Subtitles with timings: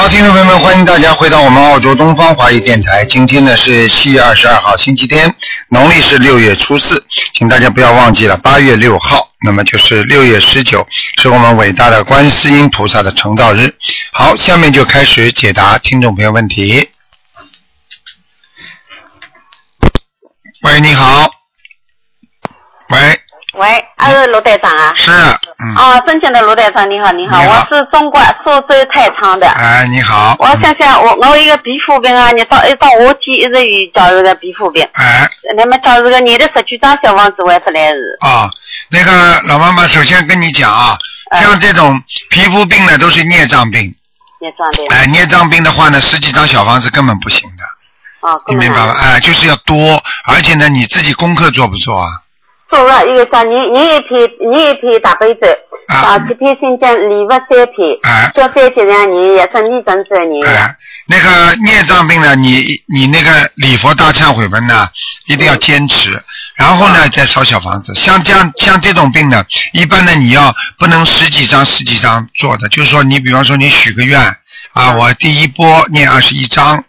[0.00, 3.04] 好，听众朋友们，欢迎大家回到我们澳洲东方华语电台。
[3.04, 5.34] 今天呢是七月二十二号，星期天，
[5.68, 10.88] 农历是六月初四，请大家不要忘记了，八月六号，那么就是六月十九，
[11.20, 13.74] 是我们伟大的观世音菩萨的成道日。
[14.10, 16.88] 好，下面就开始解答听众朋友问题。
[20.62, 21.30] 喂，你好。
[22.88, 23.19] 喂，
[23.60, 24.90] 喂，啊是卢队长啊？
[24.96, 29.46] 是，嗯，哦，尊敬的卢队长，你好，你好，我是中国苏州太仓的。
[29.50, 30.34] 哎，你好。
[30.38, 35.28] 我想想，我我有一个皮肤病啊，你到一到夏天一直有叫这个皮肤病，哎，
[35.58, 37.98] 那么叫这个你的十几张小房子还不来日？
[38.20, 38.48] 啊，
[38.88, 40.96] 那个老妈妈，首先跟你讲啊，
[41.30, 43.94] 哎像这种皮肤病呢，都是孽障病。
[44.40, 44.86] 孽障病？
[44.88, 48.96] 哎，孽障病的话呢，十几张小房子根本不行的，啊，你明白吗？
[48.98, 52.06] 哎，就是要多，而且呢，你自己功课做不做啊？
[52.70, 55.46] 做了一个叫念念一篇念一篇大悲咒，
[55.88, 55.96] 啊。
[55.96, 60.48] 啊，七篇心经，礼佛三篇，哎消灾吉祥念，也是逆增灾念。
[60.48, 60.76] 哎，
[61.08, 64.88] 那个孽障病呢，你你那个礼佛大忏悔文呢，
[65.26, 66.10] 一定要坚持，
[66.54, 67.92] 然后呢再烧小房子。
[67.96, 74.20] 像这样像这种病呢，一般呢你要不能十几张十几张做的，就是说你比方说你许个愿
[74.72, 76.84] 啊，我第一波念二十一张，嗯，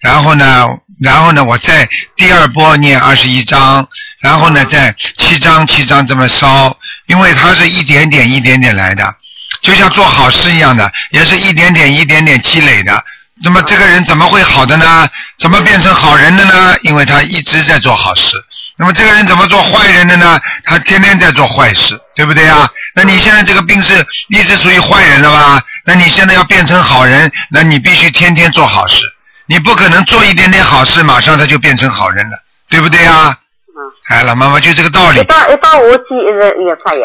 [0.00, 0.68] 然后呢，
[1.00, 3.88] 然后呢，我再第二波念二十一章，
[4.20, 9.14] 然后呢，再七章七章这么烧，因为它是一点点一点点来的，
[9.62, 13.02] 就像做好事一样的，也是一点点一点点积累的。
[13.42, 15.08] 那么这个人怎么会好的呢？
[15.38, 16.76] 怎么变成好人的呢？
[16.82, 18.36] 因为他一直在做好事。
[18.76, 20.38] 那么这个人怎么做坏人的呢？
[20.64, 22.68] 他天天在做坏事，对不对啊？
[22.94, 25.62] 那你现在这个病是一直属于坏人了吧？
[25.84, 29.10] 那你现在要变成好人，那你必须天天做好事。
[29.50, 32.38] 你不可能做一点点好事，马上他就变成好人了，
[32.68, 33.36] 对不对啊？
[33.66, 33.74] 嗯。
[34.08, 35.18] 哎，老妈妈就这个道理。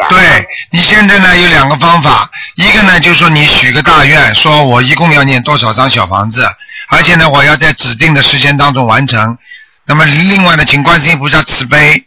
[0.08, 6.48] 对你现在呢有两个方法，一个呢就是说你许个大愿，说我一共要念多少张小房子，
[6.90, 9.36] 而且呢我要在指定的时间当中完成。
[9.84, 12.00] 那么另外呢，请观世音菩萨慈悲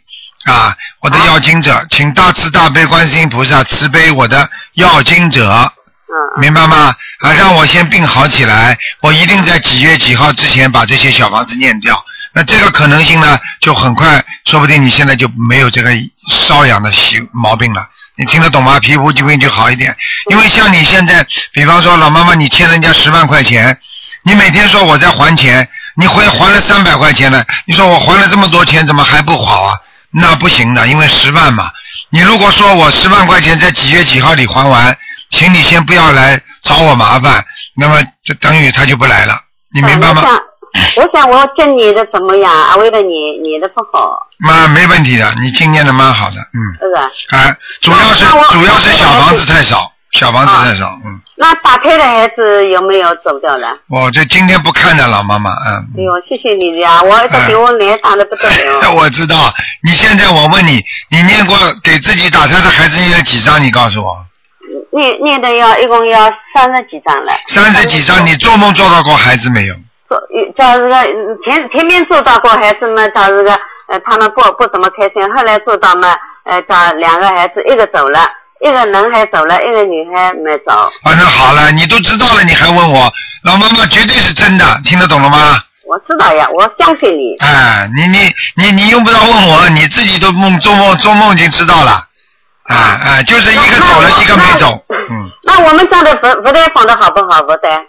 [0.46, 5.70] 啊，我的要经者，请大慈大悲观世音菩萨慈悲我的要经者，
[6.40, 6.94] 明白吗？
[7.20, 12.04] 啊，让我先病好起来，我一定在几月几号之前把这些小房子念掉。
[12.32, 15.90] 那这个可能性呢，就很快，说不定你现在就没有这个
[16.30, 17.84] 瘙痒的习毛病了。
[18.16, 18.78] 你听得懂吗？
[18.78, 19.96] 皮肤疾病就好一点。
[20.30, 23.78] 因为像你现在，比方说老妈妈，你欠人家十万块钱，
[24.22, 29.78] 你每天说我在还钱，你还还了三百块钱了，你说我还了这么多钱，怎么还不好啊？
[30.12, 31.70] 那不行的，因为十万嘛。
[32.10, 34.96] 你如果说我十万块钱在几月几号里还完，
[35.30, 37.44] 请你先不要来找我麻烦，
[37.76, 39.34] 那么就等于他就不来了，
[39.74, 40.22] 你明白吗？
[40.22, 40.38] 啊
[40.96, 42.52] 我想，我想我今年的怎么样？
[42.52, 47.34] 啊，为了你，你的不好，妈没问题的，你今年的蛮好的，嗯，是不是？
[47.34, 53.76] 哎，主要是主要是小房子太少，小房子太少，嗯，那打胎的孩子有没有走掉了？
[53.88, 55.86] 我这今天不看的老妈妈，嗯。
[55.98, 57.02] 哎呦，谢谢你呀！
[57.02, 58.90] 我这给我脸打的不得了。
[58.94, 59.52] 我知道，
[59.82, 60.80] 你现在我问你，
[61.10, 63.60] 你念过给自己打胎的孩子念了几张？
[63.60, 64.24] 你告诉我，
[64.92, 67.32] 念念的要一共要三十几张了。
[67.48, 69.74] 三十几张，你做梦做到过孩子没有？
[70.08, 70.20] 做
[70.58, 73.52] 叫这个嗯前前面做到过孩子们叫这个
[73.88, 78.28] 呃他们不不怎么开心，后来做到嘛呃找两个孩子一个走了，
[78.64, 80.72] 一个男孩走了，一个女孩没走。
[80.72, 83.12] 啊，那好了，你都知道了，你还问我？
[83.44, 85.58] 老妈妈绝对是真的，听得懂了吗？
[85.86, 87.36] 我知道呀，我相信你。
[87.38, 92.02] 哎，你你你你用不着问我，你自己都梦做梦做梦已经知道了。
[92.70, 94.84] 哎哎，就是一个走了，一个没走。
[95.10, 97.42] 嗯，那我们家的佛佛台放的好不好？
[97.42, 97.80] 佛台？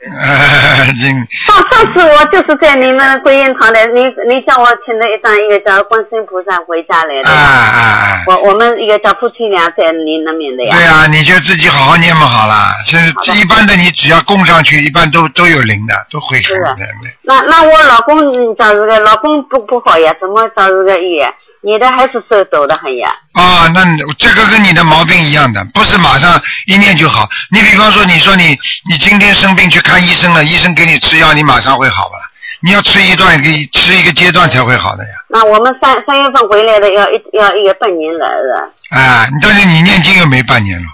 [0.00, 1.08] 呃，这
[1.44, 7.28] 上上次我就是在你们观音堂的，你你叫我请了一张一个叫观世音菩萨回家来的。
[7.28, 10.74] 啊啊啊，我我们一个叫夫妻俩在你那边的呀。
[10.74, 12.72] 对呀、你就自己好好念嘛好了。
[12.86, 16.86] 现在好的一般的你只要供上去，一般都都有灵的，都会是很的。
[17.20, 21.30] 那那我老公嗯找这个老公不不好呀，怎么找这个医院？
[21.62, 23.14] 你的还是手抖得很呀。
[23.32, 27.28] 啊，那你这个跟你的毛病一样的，不是马上一念就好。
[27.50, 28.58] 你比方说，你说你
[28.88, 32.16] 你今天生病去看医生了，医生给你吃药，你马上会好吧？
[32.62, 35.10] 你要吃一段给吃一个阶段才会好的呀。
[35.28, 38.72] 那我们三三月份回来的要一要一个半年来了？
[38.90, 40.88] 啊，但是你念经又没半年了，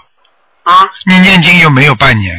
[0.63, 2.35] 啊，你念经又没有半年。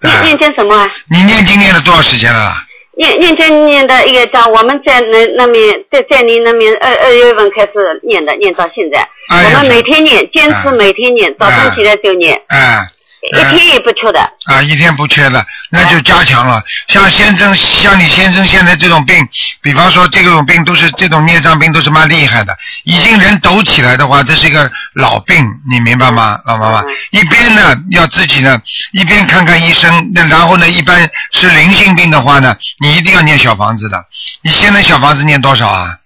[0.00, 0.90] 你，念念经什么啊？
[1.08, 2.65] 你念经念了多少时间了啦？
[2.96, 7.72] 念念经念的一个章我们在那那边在在你那边二二月份开始
[8.02, 9.06] 念的，念到现在。
[9.28, 10.72] 哎我们每天念，坚持哎。
[10.72, 12.86] 每天念，早上起来就念，哎，
[13.32, 14.20] 一天也不缺的。
[14.46, 16.62] 啊，一天不缺的，那就加强了。
[16.88, 19.26] 像先生，像你先生现在这种病，
[19.60, 26.84] 比方说这种病都是这种孽障病都是蛮厉害的，已经人抖起来的话，这是一个老病，你明白吗，老妈妈？
[27.10, 28.60] 一边呢要自己呢，
[28.92, 34.04] 一边看看医生，那然后呢，一般是灵性病的话呢，你一定要念小房子的。
[34.42, 35.98] 你现在小房子念多少啊？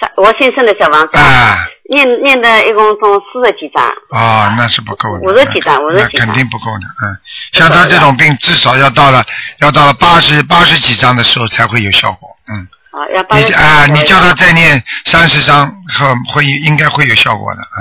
[0.00, 1.18] 三，我先生的小房子。
[1.18, 1.58] 啊。
[1.92, 3.84] 念念的一共从四十几张。
[4.10, 5.20] 啊，那是不够的。
[5.20, 7.16] 五十几张，五十几肯定不够的，嗯。
[7.52, 9.22] 像他这种病，至少要到了
[9.58, 12.66] 要到了八十八十几张的时候才会有效果，嗯。
[12.92, 13.52] 啊，要八十。
[13.52, 15.66] 啊，你叫他再念三十张，
[15.98, 17.80] 后会应该会有效果的，嗯。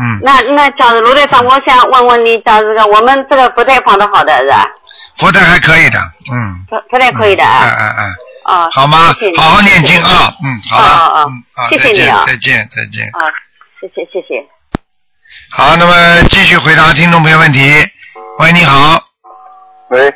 [0.00, 0.20] 嗯。
[0.22, 4.66] 那那假如卢队长，我想问问你，假如个我们这个佛台放的好的是吧？
[5.18, 5.98] 佛台还可以的，
[6.32, 6.64] 嗯。
[6.68, 7.60] 佛佛台可以的啊。
[7.62, 8.14] 嗯嗯嗯。
[8.48, 9.14] 啊，好吗？
[9.36, 13.06] 好好念经啊，嗯，好了，嗯，好，谢谢你啊，再见，再见。
[13.08, 13.20] 啊，
[13.78, 14.42] 谢谢，谢谢。
[15.50, 17.60] 好，那么继续回答听众朋友问题。
[18.38, 19.02] 喂，你好。
[19.90, 20.08] 喂。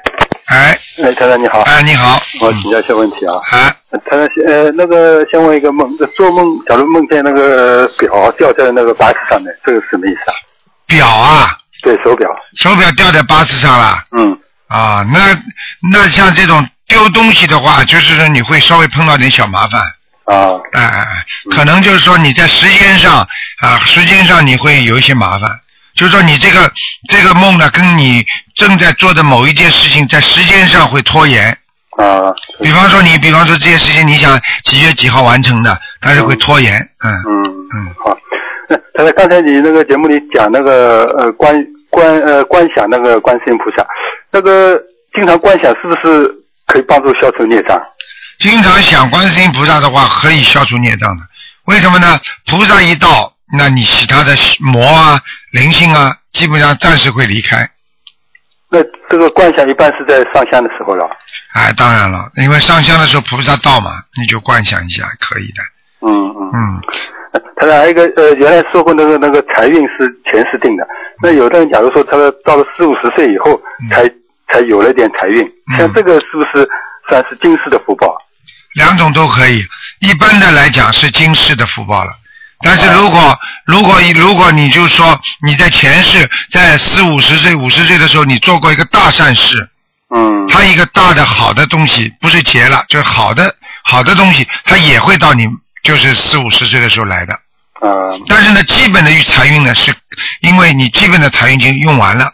[0.46, 0.78] 哎。
[1.02, 1.60] 哎，太太你好。
[1.60, 2.22] 哎，你好。
[2.40, 3.34] 我请教一些问题啊。
[3.52, 3.76] 哎。
[4.08, 10.34] 太太先呃，那个先问一个梦，做梦假如梦见那个表掉在那个八字上面，这个是什么意思啊？
[10.86, 11.58] 表啊？
[11.82, 12.30] 对手表。
[12.56, 14.02] 手表掉在八字上了。
[14.16, 14.38] 嗯。
[14.68, 15.38] 啊，那
[15.92, 16.66] 那像这种。
[16.92, 19.80] 丢东西的话，就是说你会稍微碰到点小麻烦。
[20.26, 20.60] 啊。
[20.72, 21.06] 哎哎哎，
[21.50, 23.26] 可能就是说你在时间上
[23.60, 25.50] 啊，时间上你会有一些麻烦。
[25.94, 26.70] 就是说你这个
[27.08, 28.24] 这个梦呢，跟你
[28.54, 31.48] 正在做的某一件事情在时间上会拖延。
[31.96, 32.32] 啊。
[32.60, 36.74] 比方说你，比方说这件事情你想几月几号完成的，但是会拖延。
[37.04, 37.12] 嗯。
[37.26, 37.42] 嗯
[37.74, 37.94] 嗯。
[38.04, 38.16] 好。
[38.68, 41.54] 那刚才刚才你那个节目里讲那个呃观
[41.90, 43.86] 观呃观想那个观世音菩萨，
[44.30, 44.80] 那个
[45.14, 46.41] 经常观想是不是？
[46.72, 47.78] 可以帮助消除孽障。
[48.38, 51.22] 经常想观世音菩萨的话，可以消除孽障的。
[51.66, 52.18] 为什么呢？
[52.46, 55.20] 菩萨一到，那你其他的魔啊、
[55.52, 57.68] 灵性啊，基本上暂时会离开。
[58.70, 58.80] 那
[59.10, 61.06] 这个观想一般是在上香的时候了。
[61.52, 65.62] 哎，当然了，因为上香的时候菩萨到嘛，你就观想一下，可以的。
[66.00, 67.40] 嗯嗯嗯。
[67.56, 70.84] 他还有一个呃，原来说过那个那个财运是前世定的。
[71.22, 73.60] 那有的人假如说他到了四五十岁以后
[73.90, 74.10] 才。
[74.52, 76.68] 才有了点财运，像这个是不是
[77.08, 78.14] 算是今世的福报？
[78.74, 79.64] 两种都可以，
[80.00, 82.12] 一般的来讲是今世的福报了。
[82.64, 89.68] 但是如果如果如果你就说你在前世在四五十岁五十岁的时候你做过一个大善事，
[90.14, 93.52] 嗯，他一个大的好的东西不是劫了，就是好的
[93.82, 95.46] 好的东西，他也会到你
[95.82, 97.34] 就是四五十岁的时候来的。
[97.80, 98.22] 嗯。
[98.28, 99.92] 但是呢，基本的财运呢，是
[100.40, 102.32] 因为你基本的财运已经用完了。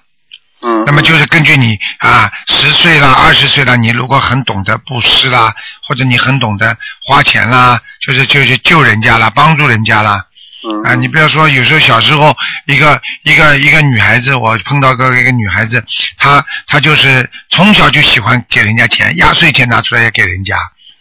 [0.60, 5.54] 嗯，那么就是根据你啊，十岁啦，二十岁了，你如果很懂得布施啦，
[5.86, 10.24] 或者你很懂得花钱啦，就是就是救人家啦，帮助人家啦。
[10.64, 10.82] 嗯。
[10.82, 15.84] 啊，你不要说，有时候小时候一个一个一个女孩子，我碰到个一个女孩子，
[16.18, 20.56] 她她就是从小就喜欢给人家钱，压岁钱拿出来也给人家。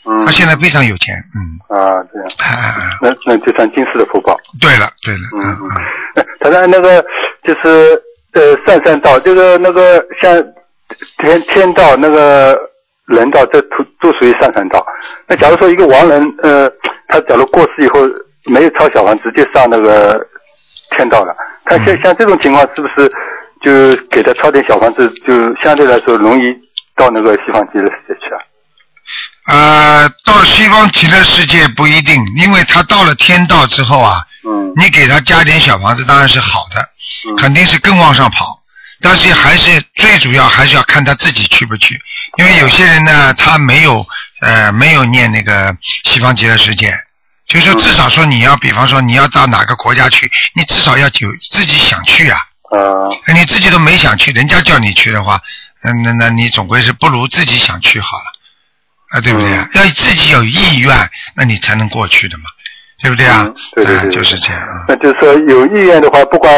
[0.06, 0.24] 嗯。
[0.24, 1.58] 她现在非常有钱，嗯。
[1.76, 2.28] 啊，这样。
[2.38, 2.90] 啊啊啊！
[3.02, 4.38] 那那就算今世的福报。
[4.62, 5.24] 对了，对了。
[5.34, 6.26] 嗯嗯。
[6.40, 7.04] 他说那个
[7.44, 8.00] 就是。
[8.34, 10.44] 呃，上三道这个那个像
[11.18, 12.58] 天天道那个
[13.08, 14.86] 人道，这都都属于上三道。
[15.28, 16.70] 那假如说一个亡人，呃，
[17.08, 18.02] 他假如过世以后
[18.46, 20.20] 没有抄小房，直接上那个
[20.96, 21.36] 天道了，
[21.66, 23.12] 他像像这种情况，是不是
[23.64, 26.42] 就给他抄点小房子，就相对来说容易
[26.96, 28.38] 到那个西方极乐世界去啊？
[29.48, 36.82] 呃，到西方极乐世界不一定，因为他到了天道之后啊，嗯，你给他加点小房子当然是好的。
[37.38, 38.62] 肯定是更往上跑，
[39.02, 42.00] 但是还是最主要还是要看他自己去不去，
[42.38, 44.06] 因为有些人呢，他没有
[44.42, 46.98] 呃没有念那个西方极乐世界，
[47.48, 52.40] 就是说至少说你要比方说你要到哪个国家去，你至少要有自己想去啊，
[52.72, 55.42] 啊，你自己都没想去，人家叫你去的话，
[55.84, 59.50] 嗯那那你总归是不如自己想去好了，啊对不对？
[59.74, 62.46] 要自己有意愿，那你才能过去的嘛。
[63.02, 63.48] 对不对啊？
[63.76, 64.62] 对对对，就是这样。
[64.88, 66.52] 那就是说，有意愿的话，不管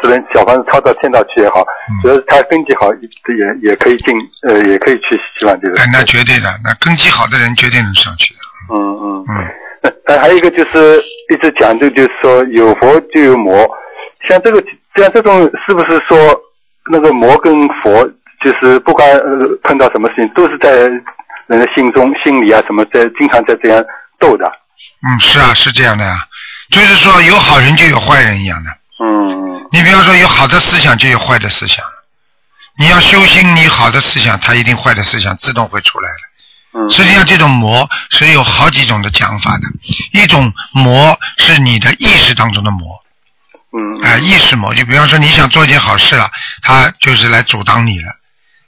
[0.00, 1.64] 是人小房子抄到天道去也好，
[2.02, 5.78] 只要是他根基好，也也可以进，呃，也可以去希望这个。
[5.78, 8.40] 哎，那绝对的，那根基好的人绝对能上去的。
[8.74, 9.92] 嗯嗯嗯。
[10.06, 11.00] 那还有一个就是
[11.32, 13.68] 一直讲究，就是说有佛就有魔，
[14.28, 14.62] 像这个
[14.96, 16.16] 像这种是不是说
[16.90, 18.04] 那个魔跟佛，
[18.42, 19.08] 就是不管
[19.62, 20.72] 碰到什么事情，都是在
[21.46, 23.84] 人的心中、心里啊什么，在经常在这样
[24.18, 24.50] 斗的。
[25.06, 26.26] 嗯，是啊，是这样的呀，
[26.70, 28.70] 就是说有好人就有坏人一样的。
[29.00, 29.68] 嗯。
[29.72, 31.84] 你比方说有好的思想就有坏的思想，
[32.78, 36.80] 你要修心，你好的思想，它一定坏的思想自动会出来的。
[36.80, 36.90] 嗯。
[36.90, 39.62] 实际上，这种魔是有好几种的讲法的，
[40.12, 43.02] 一种魔是你的意识当中的魔。
[43.72, 44.04] 嗯。
[44.04, 46.30] 啊、意识魔，就比方说你想做一件好事了，
[46.62, 48.16] 他就是来阻挡你了。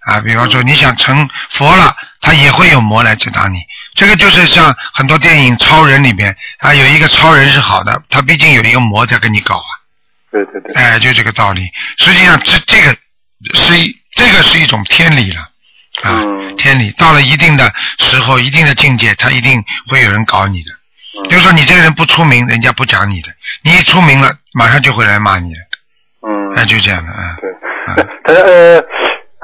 [0.06, 3.58] 啊，比方说你想成佛了，他也会有魔来阻挡你。
[3.94, 9.70] 这个就是像很多电影超人里边啊，有一个超人是好的，他毕竟有一个魔在跟你搞啊。
[10.30, 11.70] 对对对，哎，就这个道理。
[11.98, 12.96] 实际上，这这个
[13.54, 15.40] 是一这个是一种天理了
[16.02, 16.90] 啊，嗯天理。
[16.92, 20.70] 到了一定的时候，一定的境界，他一定会有人搞你的。
[20.72, 23.30] 嗯就是说，你这个人不出名，人家不讲你的；
[23.62, 25.60] 你一出名了，马上就会来骂你的。
[26.28, 27.36] 嗯，哎，就这样的啊。
[27.40, 27.50] 对
[27.88, 28.84] 嗯， 他呃，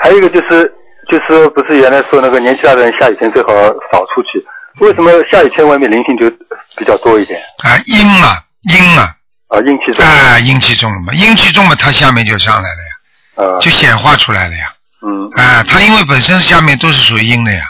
[0.03, 0.71] 还有一个就是
[1.07, 3.53] 就是不是原来说那个年纪大的人下雨天最好
[3.93, 4.45] 少出去，
[4.81, 6.29] 为什么下雨天外面灵性就
[6.77, 7.41] 比较多一点？
[7.65, 9.03] 啊，阴嘛，阴嘛，
[9.49, 10.05] 啊，阴气重。
[10.05, 14.73] 啊，阴气重了嘛，阴气重嘛，它下面就上来了呀，啊，就显化出来了呀。
[15.05, 17.61] 嗯啊，它因为本身下面都是属于阴的呀。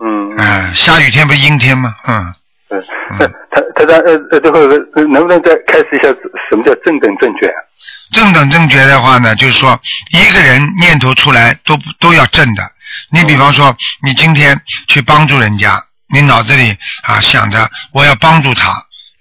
[0.00, 1.94] 嗯嗯，啊，下雨天不是阴天吗？
[2.06, 2.34] 嗯，
[2.68, 2.78] 对，
[3.18, 6.08] 那 他他他呃呃，最后一个呃能不能再开始一下
[6.50, 7.50] 什么叫正等正觉？
[8.12, 9.78] 正等正觉的话呢，就是说
[10.12, 12.62] 一个人念头出来都都要正的。
[13.10, 15.80] 你比方说，你今天去帮助人家，
[16.12, 18.72] 你脑子里啊想着我要帮助他，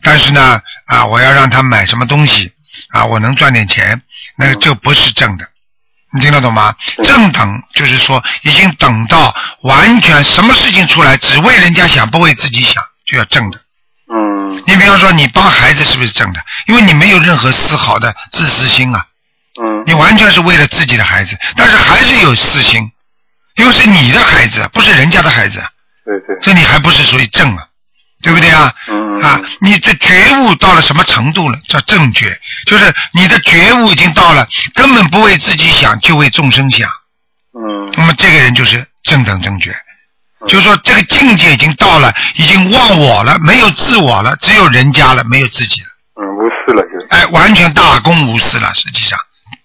[0.03, 2.51] 但是呢啊我要让他买什么东西
[2.89, 4.01] 啊，我能赚点钱，
[4.37, 5.45] 那个这不是正的。
[6.13, 6.73] 你听得懂吗？
[6.97, 13.59] 嗯正等就是说已经等到完全什么事情出来只为人家想，不为自己想，就要正的。
[14.13, 16.39] 嗯你比方说，你帮孩子是不是正的？
[16.67, 19.03] 因为你没有任何丝毫的自私心啊。
[19.59, 22.91] 嗯你完全是为了自己的孩子，但是还是有私心，
[23.55, 25.59] 因为是你的孩子，不是人家的孩子，
[26.05, 27.65] 对对，所以你还不是属于正啊，
[28.21, 28.71] 对不对啊？
[28.87, 31.57] 嗯啊，你这觉悟到了什么程度了？
[31.67, 36.89] 叫正觉，就是你的觉悟已经到了，根本不为自己想，就为众生想。
[37.53, 39.75] 嗯那么这个人就是正等正觉，
[40.47, 45.87] 就是说这个境界已经到了，已经忘我了，没有自我了，只有人家了，没有自己了，
[46.21, 49.17] 嗯无私了就哎，完全大公无私了，实际上。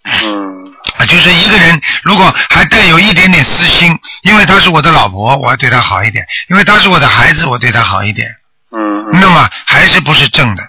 [0.04, 0.52] 嗯
[0.98, 8.28] 啊，就是一个人如果还带有一点点私心，因为她是我的老婆，我要对她好一点；因为她是我的孩子，我对她好一点。
[8.74, 10.66] 嗯那么还是不是正的，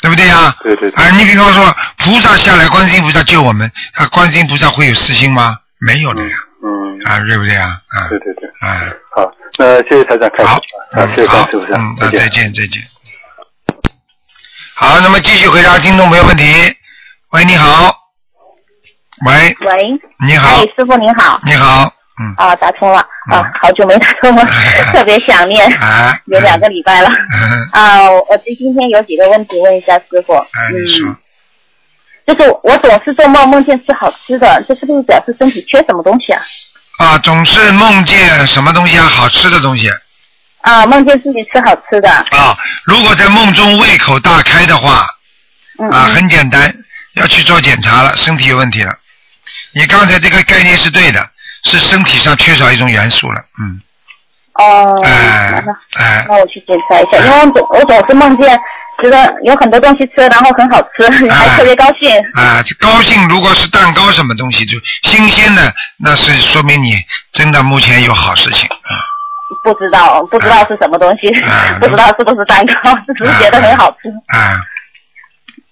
[0.00, 0.54] 对不对呀？
[0.62, 5.56] 对对对啊，你比方说菩萨下来，观世音菩萨救我们，啊，观世音菩萨会有私心吗？
[5.78, 6.51] 没有的呀，嗯
[7.04, 7.80] 啊，对不对啊？
[7.88, 10.56] 啊，对对对，啊，好，那谢谢台长开始好，
[10.92, 12.82] 啊，谢谢好关师傅，嗯，那再再见，再见。
[14.74, 16.44] 好，那么继续回答听众朋友问题。
[17.30, 17.94] 喂，你好。
[19.26, 20.56] 喂，喂，你好。
[20.56, 23.38] 哎，，师傅您好，你好，嗯，啊，打通了，嗯。
[23.38, 24.44] 啊，好久没打通了，
[24.92, 31.08] 特别想念，啊，有两个礼拜了，嗯， 啊，我今今天有几个问题问一下师傅，哎，你说。
[31.08, 31.16] 嗯，，
[32.26, 36.42] 就是我总是做梦梦见吃好吃的，这是不是表示身体缺什么东西啊？
[37.02, 39.90] 啊，总是梦见什么东西啊，好吃的东西
[40.60, 42.56] 啊，梦见自己吃好吃的，啊。
[42.84, 45.04] 如果在梦中胃口大开的话，
[45.90, 46.72] 啊，很简单，
[47.14, 48.96] 要去做检查了，身体有问题了。
[49.74, 51.28] 你刚才这个概念是对的，
[51.64, 53.80] 是身体上缺少一种元素了，嗯，
[54.54, 58.60] 哦，哎那哎那我去检查一下，因为我总我总是梦见
[59.02, 62.08] 觉得有很多东西吃，然后很好吃，还特别高兴。
[62.34, 65.62] 啊，这高兴如果是蛋糕什么东西就新鲜的，
[65.98, 66.94] 那是说明你
[67.32, 68.90] 真的目前有好事情啊。
[69.64, 74.08] 不知道，不知道是什么东西，啊 不知道是不是蛋糕， 只是觉得很好吃。
[74.34, 74.62] 啊，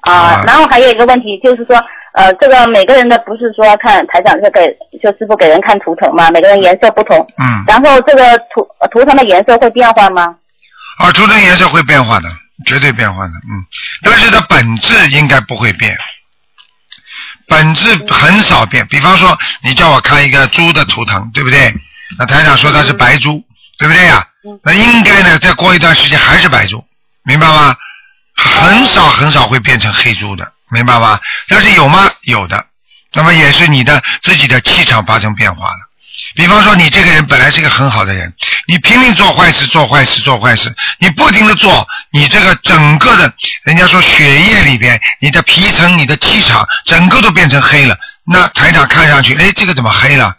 [0.02, 1.82] 啊啊，然后还有一个问题就是说，
[2.12, 4.66] 呃，这个每个人的不是说看台长是给
[5.02, 10.36] 就师傅给人看图腾嘛，每个人颜色不同，嗯，然后这个图呃图腾的颜色会变化吗？
[10.98, 12.28] 啊，图腾颜色会变化的，
[12.66, 13.64] 绝对变化的，嗯，
[14.02, 15.96] 但是它本质应该不会变，
[17.48, 18.86] 本质很少变。
[18.86, 21.74] 比方说，你叫我看一个猪的图腾，对不对？
[22.18, 23.44] 那台长说它是白猪，
[23.78, 26.84] 对不对呀、嗯那应该呢，再过一段时间还是白猪，
[27.24, 27.76] 明白吗？
[28.34, 31.20] 很少很少会变成黑猪的，明白吗？
[31.46, 32.10] 但是有吗？
[32.22, 32.66] 有的。
[33.12, 35.89] 那么也是你的自己的气场发生变化了。
[36.34, 38.32] 比方说，你这个人本来是一个很好的人，
[38.66, 43.32] 你拼命做坏事、做坏事、做坏事，你不停的做，你这个整个的，
[43.64, 47.96] 人家说血液里边，你的皮层、你的气场，整个都变成黑了。
[48.24, 50.34] 那台长看上去，哎，这个怎么黑了？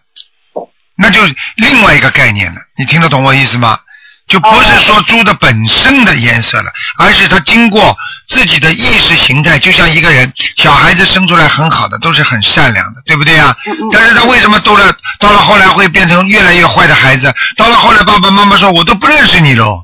[0.97, 1.19] 那就
[1.55, 2.61] 另外一个概念了。
[2.77, 3.79] 你听得懂我意思吗？
[4.27, 7.97] 就不是说猪的本身的颜色了，而是它经过
[8.31, 13.55] 自己的意识形态，就像一个人，小孩子生出来很好的，都是很善良的，对不对呀？
[13.91, 14.85] 但是他为什么到了
[15.19, 17.31] 到了后来会变成越来越坏的孩子？
[17.57, 19.83] 到了后来，爸爸妈妈说我都不认识你喽。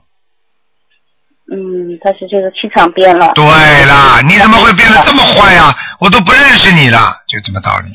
[1.51, 3.31] 嗯，他是这个气场变了。
[3.35, 3.43] 对
[3.85, 7.89] 啦，你怎么会变得这么坏呀、我都不认识你了，就这么道理。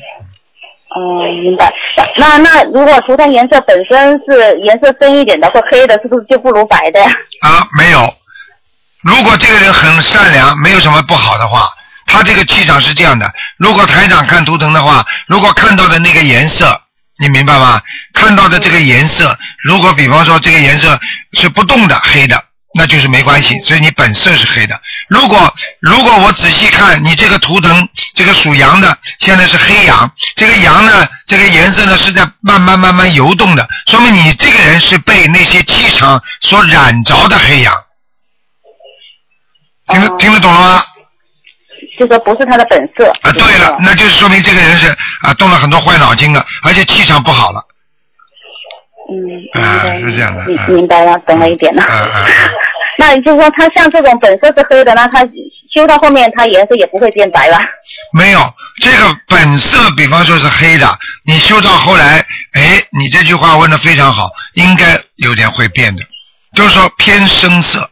[0.95, 1.73] 嗯，明白。
[2.17, 7.09] 那那如果图腾颜色本身是颜色深一点的或黑的，是不是就不如白的呀？
[7.41, 8.13] 啊，没有。
[9.03, 11.69] 如果这个人很善良，没有什么不好的话，
[12.05, 16.81] 他这个气场是这样的，如果台长看图腾的话，如果看到的那个颜色，
[17.19, 17.81] 你明白吗？
[18.13, 20.99] 看到的这个颜色，如果比方说这个颜色
[21.33, 22.43] 是不动的黑的，
[22.75, 24.79] 那就是没关系，所以你本色是黑的。
[25.09, 37.73] 如果如果我仔细看你这个图腾，这个属羊的现在是黑羊，这个羊呢，这个颜色呢是在慢慢慢慢游动的，说明你这个人是被那些气场所染着的黑羊。
[39.87, 40.83] 听得哦听得懂了吗？
[41.99, 43.07] 就说不是他的本色。
[43.21, 44.87] 啊，对了，那就是说明这个人是
[45.21, 47.61] 啊动了很多坏脑筋了，而且气场不好了。
[49.11, 51.83] 嗯，啊是这样的明白了，懂了一点了。
[51.83, 52.27] 啊啊啊
[52.97, 55.27] 那也就是说，他像这种本色是黑的，那他
[55.73, 57.59] 修到后面，他颜色也不会变白了。
[58.11, 58.39] 没有
[58.81, 60.87] 这个本色，比方说是黑的，
[61.25, 66.03] 你修到后来，哎，你这句话问的非常好，应该有点会变的，
[66.55, 67.89] 就是说偏深色。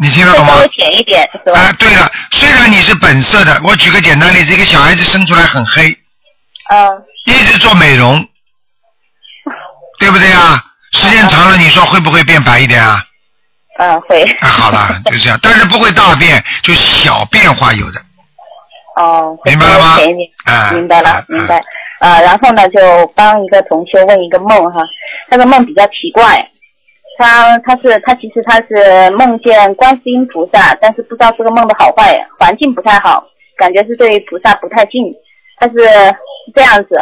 [0.00, 0.60] 你听得懂吗稍？
[0.60, 1.58] 微浅一点，是吧？
[1.58, 5.90] 啊，对了，虽然你是本色的，我举个简单例子，一个小孩子生出来很黑，
[6.70, 8.24] 嗯，一直做美容，
[9.98, 10.64] 对不对啊？
[10.92, 13.02] 时间长了，你说会不会变白一点啊？
[13.78, 14.22] 嗯，会。
[14.40, 18.00] 啊，好了， 就这样，但是不会大变，就小变化有的，
[18.96, 21.62] 哦，明白了吗稍微浅明白了啊，明白。
[22.00, 22.78] 啊，然后呢，就
[23.16, 24.86] 帮一个同学问一个梦哈，
[25.28, 26.48] 那个梦比较奇怪，
[27.18, 35.12] 他他是他其实他是梦见观世音菩萨，但是不知道这个梦的好坏，环境不太好，感觉是对菩萨不太敬。
[35.58, 35.74] 他是
[36.54, 36.96] 这样子，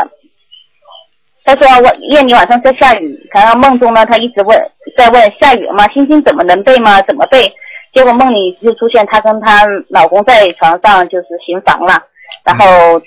[1.44, 4.58] 他说我夜里晚上在下雨，然后梦中呢，他一直问
[4.96, 5.86] 在问下雨了吗？
[5.88, 7.02] 星星怎么能背吗？
[7.02, 7.52] 怎么背？
[7.92, 12.02] 结果梦里就出现她跟她老公在床上就是行房了，
[12.44, 13.00] 然后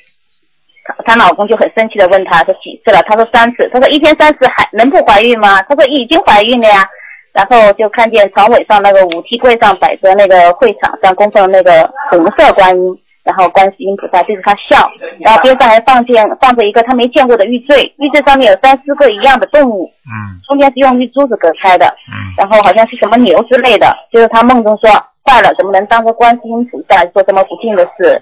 [0.98, 3.01] 她她老公就很生气的问她说几次了？
[3.03, 3.69] 她说三次。
[3.72, 5.62] 她说一天三次还能不怀孕吗？
[5.63, 6.88] 她说已经怀孕了呀。
[7.31, 24.89] 然后就看见床尾上那个五梯柜上摆着那个会场上供奉的那个红色观音，然后观世音菩萨对着她笑，然后边上还放见放着一个她没见过的玉坠，玉坠上面有三四个一样的动物，嗯中间是用玉珠子隔开的，嗯然后好像是什么牛之类的，就是她梦中说
[25.23, 28.19] 坏了，怎么能当着观世音菩萨做这么不敬的事？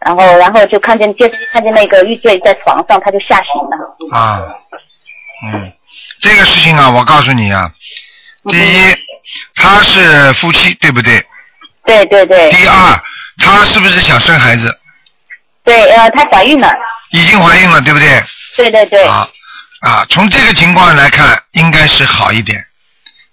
[0.00, 4.16] 然后，然后就看见，接着就看见那个玉坠在床上，他就吓醒了。
[4.16, 4.42] 啊，
[5.44, 5.72] 嗯，
[6.20, 7.70] 这个事情啊，我告诉你啊，
[8.48, 8.96] 第一，
[9.54, 11.24] 他是夫妻，对不对？
[11.84, 13.00] 对对对第二，
[13.38, 14.78] 他是不是想生孩子？
[15.64, 16.72] 对，呃，她怀孕了。
[17.10, 18.22] 已经怀孕了，对不对？
[18.56, 19.28] 对对对，啊
[19.80, 22.64] 啊，从这个情况来看，应该是好一点，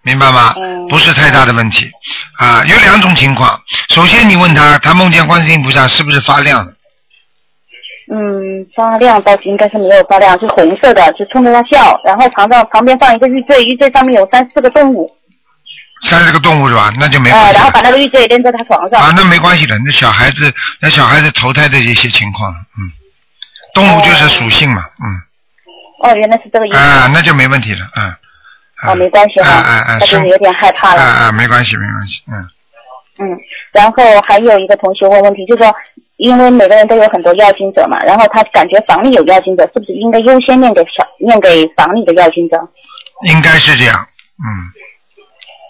[0.06, 0.54] 明白吗？
[0.56, 1.90] 嗯不是太大的问题
[2.38, 2.64] 啊。
[2.66, 6.72] 有两种情况，首先你问他，他梦见观世音菩萨是不是发亮的？
[8.14, 15.12] 嗯，发亮倒是应该是没有发亮，是红色的，就冲着他笑，然后床上旁边放一个玉坠，玉坠上面有三四个动物，
[16.04, 16.94] 三四个动物是吧？
[17.00, 19.02] 那就没呃，关系了然后把那个玉坠扔在他床上。
[19.02, 22.94] 啊，那没关系的，那小孩子，那小孩子投胎的一些情况，嗯，
[23.74, 26.78] 动物就是属性嘛，嗯，哦，原来是这个意思。
[26.78, 28.14] 啊，那就没问题了，嗯。
[28.84, 31.02] 哦，没关系哈，啊啊啊，他就是有点害怕了。
[31.02, 32.50] 啊啊，没关系，没关系，嗯。
[33.18, 33.40] 嗯，
[33.72, 35.74] 然后还有一个同学问问题，就是说，
[36.18, 42.58] 因为每个人都有很多要经者嘛，然后他感觉房里有要经者，是不是应该优先念给小念给房里的要经者？
[43.24, 44.06] 应该是这样，
[44.44, 44.46] 嗯，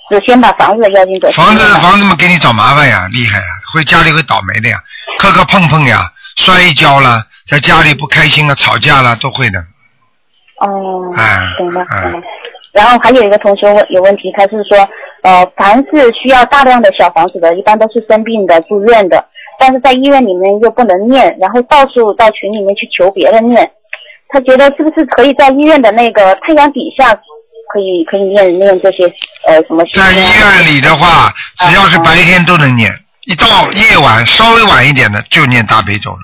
[0.09, 4.79] 就先把房子的要经者房子先念房子嘛给你找麻烦呀，厉害呀，会家里会倒霉的呀，
[5.19, 9.59] 磕磕碰碰呀，摔一跤啦，在家里不开心了，吵架了，都会的，
[10.61, 12.27] 哦，哎懂了哎懂了。
[12.75, 14.77] 然后还有一个同学问有问题，他是说，
[15.21, 19.25] 呃，凡是需要大量的小房子的，一般都是生病的、住院的，
[19.57, 23.71] 但是在医院里面又不能念，然后到处到群里面去求别人念。
[24.27, 27.13] 他觉得是不是可以在医院的那个太阳底下，
[27.71, 29.05] 可以可以念念这些
[29.47, 29.81] 呃什么？
[29.93, 32.91] 在医院里的话，只要是白天都能念，
[33.25, 36.17] 一到夜晚稍微晚一点的就念大悲咒了，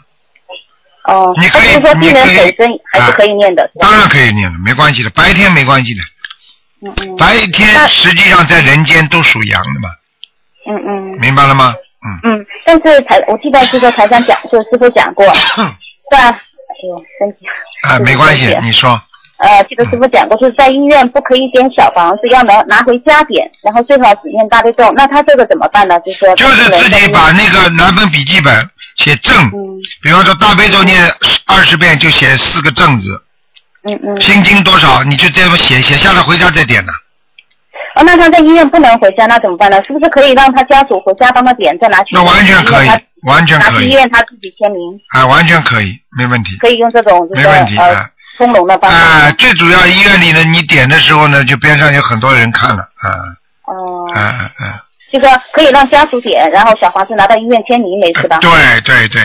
[1.14, 6.02] 哦，你可以就是说病人本身还是可以念的，当然可以念了，没关系的，白天没关系的，
[7.17, 9.89] 白天实际上在人间都属阳的嘛，
[10.67, 11.74] 嗯嗯明白了吗？
[12.24, 12.34] 嗯。
[12.34, 15.26] 嗯，但是台我记得这个台上讲，就师傅讲过，
[16.12, 16.38] 在哎
[16.89, 17.46] 呦身体
[17.88, 19.00] 啊，没关系你说。
[19.38, 24.91] 呃，记得师傅讲过，就是在医院不可以点小房子，要拿拿回家点，然后最好只念大悲咒。
[24.94, 26.00] 那他这个怎么办呢？
[26.02, 28.54] 就是说，就是自己把那个拿本笔记本
[28.98, 31.04] 写正，嗯比方说大悲咒念
[31.48, 33.20] 二十遍就写四个正字，
[33.84, 34.22] 嗯嗯。
[34.22, 36.91] 心经多少你就这么写，写下来回家再点的。
[37.96, 39.84] 哦，那他在医院不能回家，那怎么办呢？
[39.84, 42.15] 是不是可以让他家属回家帮他点，再拿去？
[42.15, 42.89] 那完全可以
[43.24, 44.80] 完全可以拿去医院他自己签名，
[45.13, 46.56] 啊，完全可以，没问题。
[46.60, 48.98] 可以用这种就是没问题呃啊通融的方法。
[48.98, 53.08] 啊，最主要医院里呢，你点的时候呢，就边上有很多人看了，啊
[53.67, 54.08] 哦。
[54.15, 58.38] 啊啊啊，就说可以让家属点，然后小房子拿到医院签名，没事吧？
[58.39, 58.50] 对
[58.86, 59.22] 对对，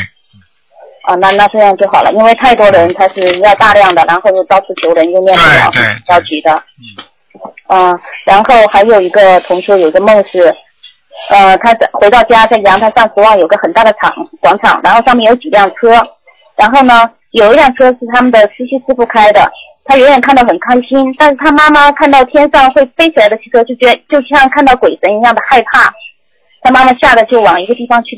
[1.06, 6.52] 啊，那那这样就好了，因为太多人他是要大量的，然后又到处求人，又念不了对对，着急的。
[7.68, 7.98] 嗯。
[8.24, 10.54] 然后还有一个同学有个梦是，
[11.30, 15.92] 呃，他在回到家在阳台上指望有个很大的场广场，然后上面有几辆车，
[16.56, 19.50] 然后呢有一辆车是他们的司机师傅开的，
[19.84, 25.92] 他远远看到很开心，但是他妈妈看到天上会飞起来的汽车，就觉得就像看到鬼神一样的害怕，
[26.62, 28.16] 他妈妈吓得就往一个地方去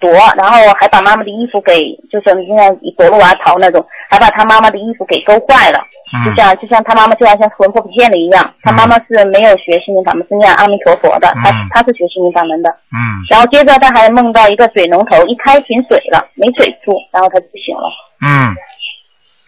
[0.00, 5.78] 躲，然后还把妈妈的衣服给，就是现在夺路啊逃那种，还把他妈妈的衣服给勾坏了，
[6.24, 8.52] 就嗯像就像他妈妈就好像魂魄不见了一样。
[8.62, 12.70] 他妈妈是没有学心灵法门，是念阿弥陀佛的，他嗯他是学心灵法门的。
[12.70, 12.98] 嗯
[13.30, 17.90] 然后接着他还梦到一个水龙头一开停水了，没水住，然后他就不醒了。
[18.22, 18.54] 嗯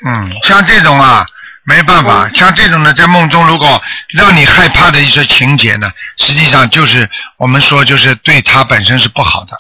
[0.07, 1.25] 嗯，像这种啊。
[1.65, 3.69] 没办法，像这种呢，在梦中如果
[4.17, 9.55] 让你害怕的一些情节呢，实际上就是我们说就是对他本身是不好的，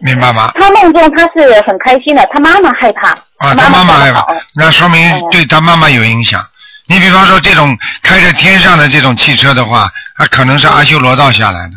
[0.00, 0.50] 明白吗？
[0.54, 6.44] 他梦中他是很开心的，他妈妈害怕，啊，他妈妈妈害怕那说明嗯对他妈妈有影响。
[6.86, 11.74] 你比方说这种开着天上的这种汽车的话，它可能是阿修罗道下来的，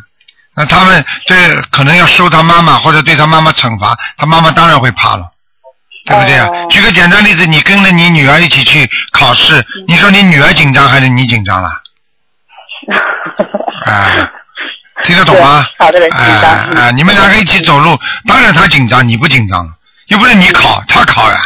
[0.56, 5.30] 那他们对可能要收他妈妈或者对他妈妈惩罚，他妈妈当然会怕了，
[6.06, 6.48] 对不对啊？
[6.48, 11.70] 哦举个简单例子，你跟着你女儿一起去考试，嗯你说你女儿紧张还是你紧张了？
[13.86, 14.32] 啊，
[15.04, 15.64] 听得懂吗？
[15.64, 16.92] 是好的人紧张啊啊！
[16.92, 19.68] 你们两个一起走路，当然他紧张，你不紧张，
[20.08, 21.38] 又不是你考，他考呀。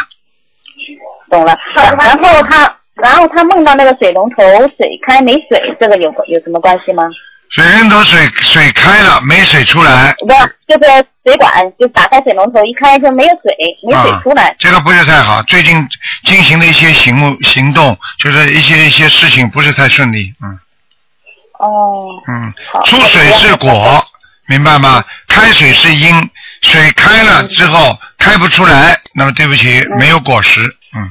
[1.30, 1.58] 懂了。
[1.74, 4.36] 然后他，然后他梦到那个水龙头
[4.76, 7.04] 水开没水，这个有有什么关系吗？
[7.50, 14.48] 水龙头水水开了，没水出来，不是，就是水管就打开水龙头一开就没有水，没水出来。
[14.48, 15.42] 啊，这个不是太好。
[15.44, 15.86] 最近
[16.24, 20.58] 进行的一些行目行动，就是一些一些事情不是太顺利，嗯
[21.58, 22.52] 哦，嗯，
[22.84, 23.68] 出水是果，
[24.46, 25.02] 明白吗？
[25.28, 26.14] 开水是因，
[26.62, 27.78] 水开了之后
[28.18, 30.60] 开不出来，那么对不起，没有果实，
[30.96, 31.10] 嗯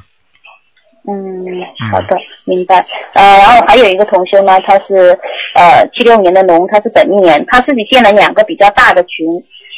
[1.09, 2.85] 嗯，好的，明白。
[3.13, 5.17] 呃，然后还有一个同学呢，他是
[5.53, 9.25] 呃七六年的龙，他是本命年，他自己建了两个比较大的群，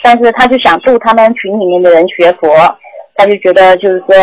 [0.03, 2.49] 但是他就想度他们群里面的人学佛，
[3.15, 4.15] 他就觉得就是说，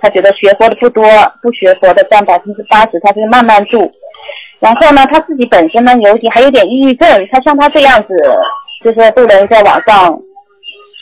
[0.00, 1.06] 他觉得学佛的不多，
[1.40, 3.90] 不学佛的占百分之八十，他就慢慢度。
[4.58, 8.08] 然后呢，他自己本身呢有点还有点抑郁症，他像他这样子，
[8.84, 10.18] 就是不能在网上，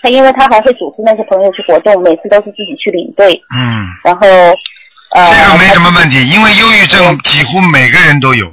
[0.02, 4.26] 他因为他还会组织那些朋友去活动，每次都是自己去领队，嗯，然后
[5.14, 8.46] 呃，这个没什么问题，因为忧郁症几乎每个人都有。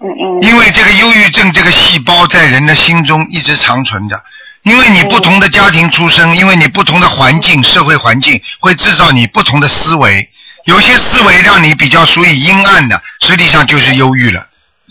[0.00, 0.42] 嗯嗯。
[0.42, 4.20] 因为这个忧郁症这个细胞在人的心中一直长存着，
[4.64, 10.28] 因为你不同的家庭出生，因为你不同的环境、社会环境会制造你不同的思维，
[10.66, 14.46] 有些思维让你比较属于阴暗的，实际上就是忧郁了。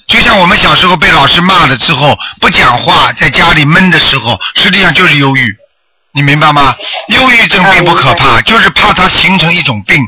[0.08, 5.56] 就像我们小时候被老师骂了之后不讲话，在家里闷的时候，实际上就是忧郁，
[6.14, 6.76] 你明白吗？
[7.08, 10.08] 忧郁症并不可怕，就是怕它形成一种病。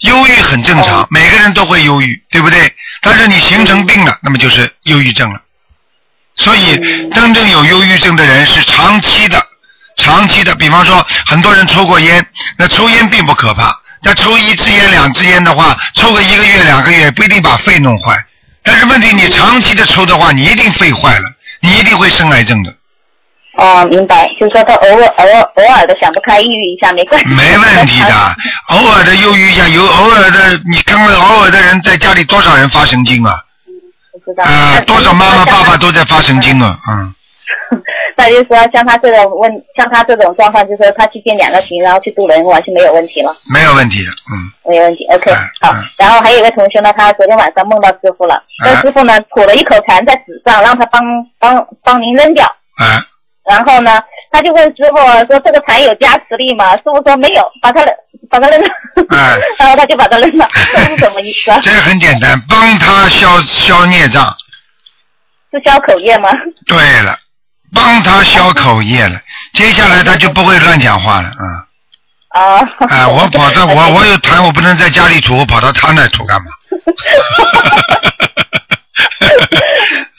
[0.00, 2.74] 忧郁很正常，每个人都会忧郁，对不对？
[3.00, 5.40] 但是你形成病了，那么就是忧郁症了。
[6.34, 6.76] 所以，
[7.14, 9.42] 真正有忧郁症的人是长期的，
[9.96, 10.54] 长期的。
[10.56, 12.26] 比方说，很多人抽过烟，
[12.58, 18.16] 那抽烟并不可怕，但抽一支烟、两支烟的话，抽个一个月、两个月不一定把肺弄坏。
[18.62, 21.24] 但是问题，你长期的抽的话，你一定肺坏了，
[21.60, 22.74] 你一定会生癌症的。
[23.58, 27.26] 哦，明白，就是说他偶尔偶尔偶尔的想不开，抑郁一下没关系。
[27.28, 28.12] 没问题的，
[28.68, 33.34] 偶尔的忧郁一下，有偶尔的，你看看偶尔的人在家里多少人发神经啊？
[34.12, 34.44] 不知道。
[34.44, 37.14] 啊，多少妈妈爸爸都在发神经啊，嗯。
[38.16, 44.34] 那就是说，像他这种问，像他这种状况，就是说他去建两个群，然后去渡人，完全没有问题了，没有问题的，嗯，
[44.70, 45.06] 没有问题。
[45.12, 45.84] OK，嗯好嗯。
[45.98, 51.02] 然后还有一个同学呢，他昨天晚上梦到师傅了，嗯这师傅呢吐了一口痰在纸上，让他帮
[51.38, 52.44] 帮帮您扔掉。
[52.78, 53.04] 啊，
[53.48, 57.94] 然后呢，他就问师傅说：“这个痰有加持力吗？”师傅说：“没有，把它扔，
[58.28, 58.68] 把它扔了。
[59.10, 61.58] 哎 然后他就把它扔了，这是什么意思啊？
[61.62, 64.24] 这个很简单，帮他消消孽障。
[65.52, 66.30] 是消口业吗？
[66.66, 67.16] 对了，
[67.74, 69.20] 帮他消口业了，
[69.52, 71.44] 接下来他就不会乱讲话了，嗯。
[72.28, 72.60] 啊。
[72.88, 76.46] 啊，我跑到我我有痰，我不能在家里吐，我跑到他那吐干嘛？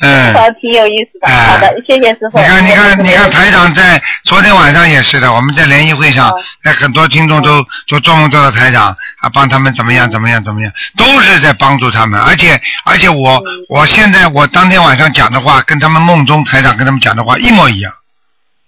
[0.02, 0.34] 嗯。
[0.34, 1.28] 好，挺有意思的。
[1.28, 2.38] 哎好的，谢谢师傅。
[2.40, 17.92] 你看，你看，你看，台长嗯在昨天晚上也是的，我们在联谊会上哦，那很多听众都都做梦做到台长啊，帮他们怎么样怎么样怎么样，都是在帮助他们，而且而且我嗯我现在我当天晚上讲的话，跟他们梦中台长跟他们讲的话一模一样，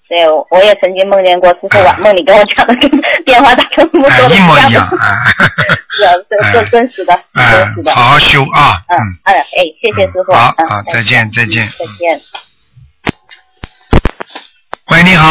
[0.10, 2.89] 对，我我也曾经梦见过师傅晚梦里跟我讲的，跟
[3.26, 4.86] 电话打通那么哎多的一模一样。
[5.95, 7.93] 是啊，真真真实的，哎真实的。
[7.93, 9.02] 好好修啊，嗯嗯。
[9.26, 10.32] 哎哎，谢谢师傅。
[10.32, 11.67] 嗯好好，再见再见。
[11.78, 12.22] 再见。
[14.91, 15.28] 喂，你好，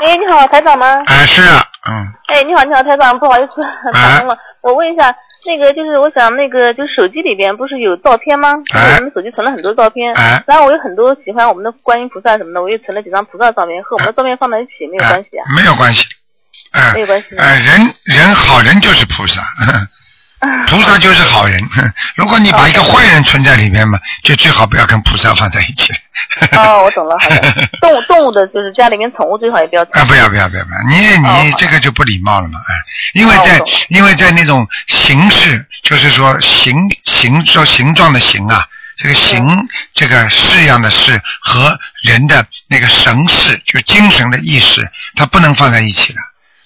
[0.00, 0.86] 哎，你好，台长吗？
[1.06, 3.60] 啊是啊，嗯，哎，你好，你好，台长，不好意思，
[3.92, 4.38] 打通了。
[4.60, 5.12] 我问一下，
[5.44, 8.54] 那个就是我想那个就是手机里边不是有照片吗？
[8.74, 8.96] 哎。
[8.96, 10.42] 我们手机存了很多照片，哎。
[10.46, 15.44] 然后我有很多喜欢我们的观音菩萨什么的，我又存了几张菩萨照片，和我们的照片放在一起没有关系啊？
[15.56, 16.06] 没有关系，
[16.72, 16.92] 哎。
[16.94, 19.40] 没有关系哎，人人好人就是菩萨，
[20.66, 21.62] 菩萨就是好人。
[22.16, 25.92] 如果你把一个坏人存在里面嘛，就最好不要跟菩萨放在一起。
[26.56, 27.68] 哦，我懂了，好的。
[27.80, 32.72] 动物动物的就是家里面宠物最好也不要啊，不要不要不要不要，你哦你这个就不礼貌了嘛，哎，
[33.14, 36.74] 因为在因为在那种形式，就是说形
[37.04, 46.18] 形说形状的形啊，这个形这个式样的式和人的那个神识，就精神的意识，它不能放在一起的。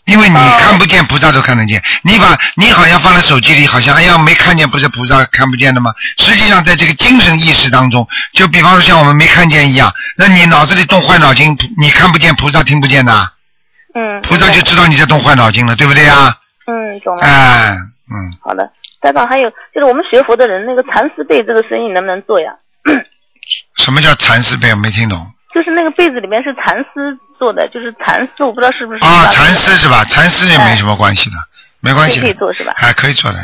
[0.06, 1.82] 因为你哦看不见，菩萨都看得见。
[2.02, 5.92] 你把你好像放在手机里，好像哎呀没看见，不是菩萨看不见的吗？
[6.18, 13.12] 实际上，在这个精神意识当中，就比方说像我们没看见一样，那你脑子里动坏脑筋，你看不见，菩萨听不见的，
[13.94, 14.22] 嗯。
[14.22, 16.34] 菩萨就知道你在动坏脑筋了，对不对啊？
[16.66, 17.22] 嗯，懂了。
[17.22, 17.76] 哎，
[18.08, 22.52] 嗯，好的，台长，还有就是我们学佛的人，那个蚕丝被这个生意能不能做呀？
[23.78, 24.70] 什么叫蚕丝被？
[24.70, 25.26] 我没听懂。
[25.54, 30.04] 就是那个被子里面是蚕丝做的，就是蚕丝，我不知道是不是啊，那个蚕丝是吧？
[30.04, 31.36] 蚕丝也没什么关系的，
[31.80, 32.34] 没关系的可以。
[32.34, 32.72] 做是吧？
[32.76, 33.38] 哎，可以做的。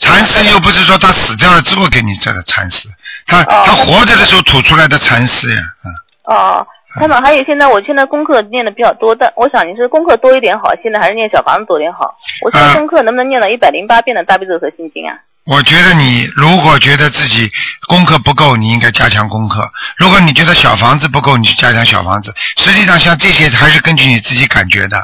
[0.00, 2.88] 蚕丝又不是说他死掉了之后给你做的蚕丝，
[3.26, 6.34] 他哦他活着的时候吐出来的蚕丝呀，嗯。
[6.34, 6.66] 哦，
[6.98, 12.10] 台长，还有现在我现在功课念的比较多，但我想你是功课多一点好，现在还是念小房子多点好？
[12.42, 15.16] 我现在啊功课能不能念到一百零八遍的大悲咒和心经啊？
[15.48, 17.50] 我觉得你如果觉得自己
[17.86, 19.62] 功课不够，你应该加强功课；
[19.96, 22.34] 如果你觉得小房子不够，你去加强小房子。
[22.58, 24.98] 实际上，像这些还是根据你自己感觉的。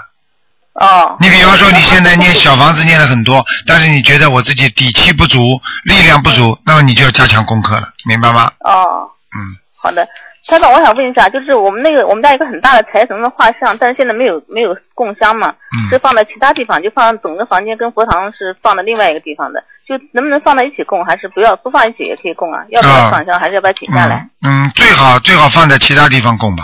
[0.75, 1.17] 哦。
[1.19, 8.53] 你比方说，你现在念小房子念了很多，但是你觉得我自己底气不足、力量不足，那么你就要加强功课了，明白吗？
[8.61, 10.07] 哦，嗯，好的。
[10.47, 22.63] 台长，我想问一下，就是我们那个我们家一个很大的财神的画像，但是现在没有没有供香嘛，嗯是放在其他地方，就放整个房间跟佛堂是放在另外一个地方的，就能不能放在一起供，还是不要不放一起也可以供啊？
[22.69, 24.29] 要不要上香，还是要把它请下来？
[24.45, 26.63] 嗯，嗯，最好最好放在其他地方供吧。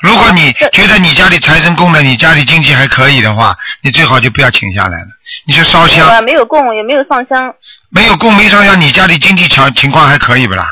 [0.00, 5.08] 如果你觉得你家里财神供了，你家里经济还可以的话，你最好就不要请下来了，
[5.46, 6.06] 你就烧香。
[6.06, 7.52] 没有啊，没有供，也没有上香，
[7.90, 10.64] 没有供没上香，你家里经济情情况还可以不啦？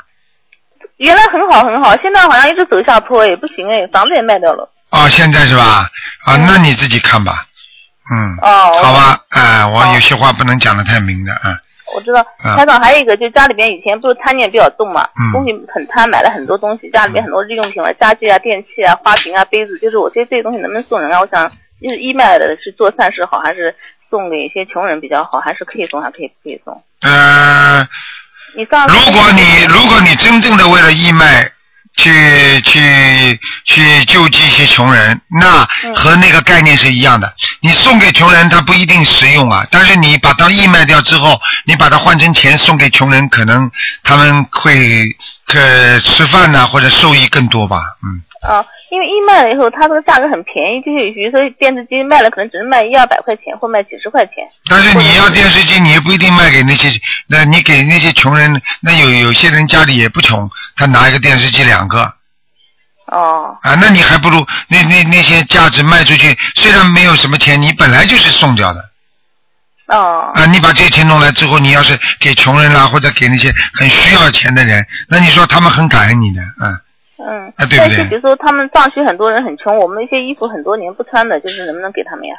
[0.98, 4.68] 原来很好很好，现在好像一直走下坡，也不行哎，房子也卖掉了。
[4.90, 5.88] 哦，现在是吧？
[6.26, 7.44] 啊，嗯那你自己看吧。
[8.10, 8.36] 嗯。
[8.42, 11.54] 哦好吧，哎，我有些话不能讲的太明的，啊。
[11.94, 21.20] 我知道，啊台长还有一个，就家里边以前不是贪念比较重嘛，嗯东西很贪，买了很多东西，家里边很多日用品了，家具啊、电器啊、花瓶啊、杯子，就是我这这些东西能不能送人啊？
[21.20, 23.74] 我想，就是义卖的是做善事好，还是
[24.10, 25.38] 送给一些穷人比较好？
[25.40, 26.82] 还是可以送，还可以不可以送？
[27.02, 27.88] 呃，
[28.88, 31.50] 如果你如果你真正的为了义卖
[31.96, 37.34] 去去去救济一些穷人，那嗯和那个概念是一样的。
[37.60, 43.70] 你送给穷人，他不一定实用啊，但是你把它义卖掉之后，你把它换成钱送给穷人，可能
[44.04, 48.22] 他们会呃吃饭呐、或者受益更多吧，嗯。
[48.40, 54.34] 啊，因为一卖了以后，它这个价格很便宜，就是比如说电视机卖了，可能只能卖一二百块钱，或卖几十块钱。
[54.68, 56.88] 但是你要电视机，你也不一定卖给那些，
[57.26, 62.14] 那你给那些穷人，那有有些人家里也不穷，他拿一个电视机两个
[63.06, 68.80] 哦，啊，那你还不如那那那些价值卖出去，虽然没有什么钱，你本来就是送掉的
[69.86, 76.78] 哦，啊，你把这些钱弄来之后，你要是给穷人啦，或者给那些很需要钱的人，那你说他们很感恩你的，嗯，
[77.18, 82.34] 嗯，啊对不对比如说他们藏区很多人很穷，我们一些衣服很多年不穿的，就是能不能给他们呀？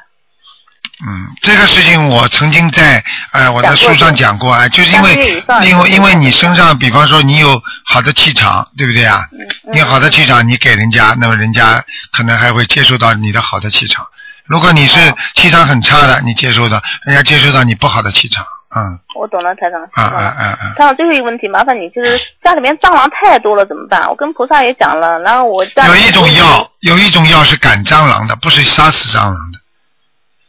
[1.02, 9.22] 嗯，这个事情我曾经在呃我的书上讲过啊，就是因为上因为因为你身上，比方说你有好的气场，对不对啊？
[9.32, 14.06] 嗯，你好的气场，你给人家，那么人家可能还会接受到你的好的气场。
[14.46, 18.44] 如果你是哦气场很差的，你接受到人家接受到你不好的气场，
[18.76, 19.82] 嗯，我懂了，台长。
[19.82, 24.08] 啊啊知道了啊啊，台长，最后一个问题，麻烦你，就是家里面蟑螂太多了怎么办？
[24.10, 29.60] 我跟菩萨也讲了，然后我家有一种药，有一种药是赶蟑螂的，不是杀死蟑螂的。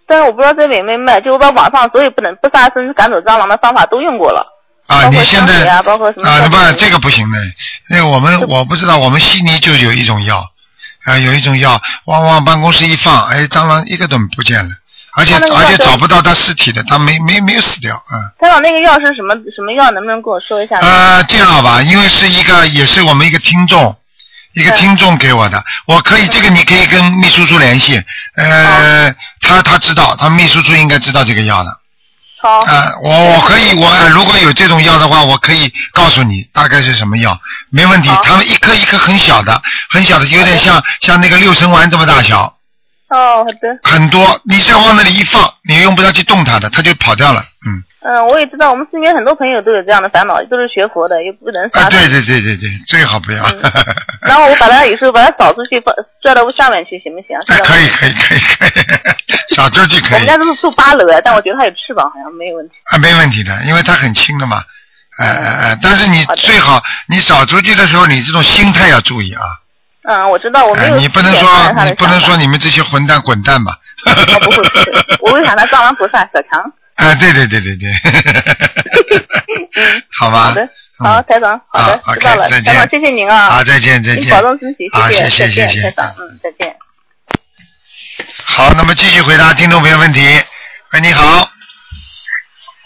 [0.07, 4.45] 但是我不知道这有没有卖，就我把网上所有不能不杀生赶走蟑螂的方法都用过了。
[4.87, 7.39] 啊，你现在啊包括什么啊，不这个不行的，
[7.89, 10.45] 那个我们我不知道，我们悉尼就有一种药，
[11.05, 14.75] 啊，有一种药，往往办公室一放，哎，蟑螂一个都不见了，
[15.17, 18.17] 而且而且找不到他尸体的，他没没没有死掉，嗯。
[18.39, 19.91] 他长，那个药是什么什么药？
[19.91, 20.79] 能不能跟我说一下？
[20.79, 23.97] 呃，这样好吧，因为是一个也是我们一个听众，
[24.55, 28.03] 一个听众给我的，我可以这个你可以跟秘书处联系，
[28.37, 31.71] 呃，他他知道，他秘书处应该知道这个药的。
[32.43, 38.09] 好，啊，我我可以，我呃如果有这种药的话，我可以告诉你大概是什么药，没问题。
[38.23, 42.57] 他们一颗一颗很小的，很小的，有点像像那个六神丸这么大小，
[43.11, 43.79] 哦，好的。
[43.83, 44.41] 很多。
[44.45, 47.45] 你只要往那里一放，你用不着去动它的，它就跑掉了。
[47.67, 53.45] 嗯，嗯，我也知道，我们身边很多朋友都有这样的烦恼，都是学佛的，又不能啊，对对对对对，最好不要。
[53.45, 53.71] 嗯
[54.23, 55.93] 然后我把它有时候把它扫出去，放
[56.23, 57.37] 拽到下面去，行不行？
[57.49, 62.75] 哎，可以可以可以可以，扫出去可以我们家都是住八楼的，但我觉得它有翅膀，好像没有问题。
[62.93, 64.63] 啊，没问题的，因为它很轻的嘛。
[65.19, 69.43] 哎哎哎，但是你最好你扫出去的时候，你这种心态要注意啊。
[70.03, 70.97] 嗯，我知道，我没哎，有。
[70.97, 72.37] 你不能说你不能说。
[72.37, 73.79] 你们这些混蛋滚蛋吧。
[74.07, 76.61] 我，不会，我会喊他藏王菩萨小强。
[76.97, 77.91] 啊， 对对对对对。
[79.77, 80.45] 嗯， 好吧。
[80.45, 82.89] 好的，好，台长，好的啊，知道了台长，见。
[83.01, 83.47] 谢谢您啊。
[83.47, 84.31] 啊，再见再您见。
[84.31, 86.03] 保重身体，啊，谢谢谢再见，谢谢台。
[86.03, 86.75] 长，嗯，再见。
[88.45, 90.21] 好，那么继续回答听众朋友问题。
[90.93, 91.49] 喂，你好，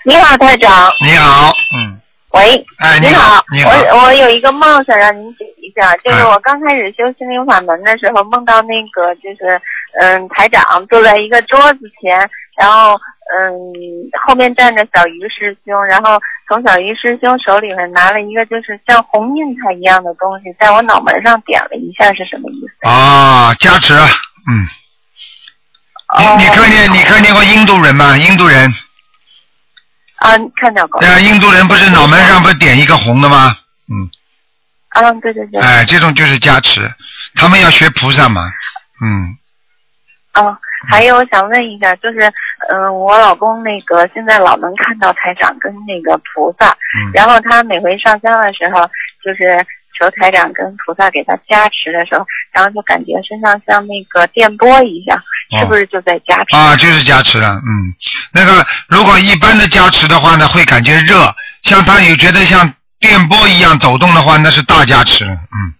[0.04, 0.92] 你好，台长。
[1.00, 2.00] 你好，嗯，
[2.34, 9.60] 喂，哎，你好，你好，我我有一个梦想让您解一下，就是哎我刚开始修心灵法门的时候，梦到那个就是
[10.00, 12.18] 嗯台长坐在一个桌子前，
[12.58, 12.94] 然后
[13.38, 13.48] 嗯
[14.26, 22.88] 后面站着小鱼师兄，然后从小鱼师兄手里面拿了一个就是像红印彩一样的东西，在我脑门上点了一下，是什么意思？
[22.88, 24.66] 啊，加持，嗯，
[26.08, 28.18] 哦你你看见你看见过印度人吗？
[28.18, 28.68] 印度人，
[30.24, 31.08] 啊，看到过对。
[31.08, 33.54] 啊，印度人不是脑门上不是点一个红的吗？
[33.92, 34.08] 嗯，
[34.88, 35.60] 啊，对对对。
[35.60, 36.90] 哎，这种就是加持，
[37.34, 38.50] 他们要学菩萨嘛，
[39.04, 39.36] 嗯，
[40.32, 40.56] 哦，
[40.88, 42.32] 还有我想问一下，就是
[42.70, 48.88] 嗯、我老公那个现在老能看到台长跟那个菩萨，嗯然后他每回上香的时候，
[49.22, 49.62] 就是
[49.98, 55.22] 求台长跟菩萨给他加持的时候，然后就感觉身上像那个电波一样，哦
[55.60, 56.56] 是不是就在加持？
[56.56, 57.94] 啊，就是加持了，嗯，
[58.32, 65.74] 那个如果一般的加持的话呢，会感觉热，像他有觉得像电波一样抖动的话，那是大加持，嗯，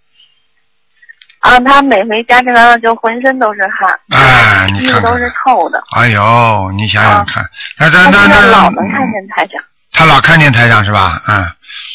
[1.40, 4.98] 啊，他每回加持完了就浑身都是汗，哎，你看看。
[4.98, 7.44] 衣服都，是透的，哎呦，你想想看，
[7.78, 9.62] 那那那那老能看见台长。
[9.96, 11.22] 他老看见台长是吧？
[11.28, 11.46] 嗯，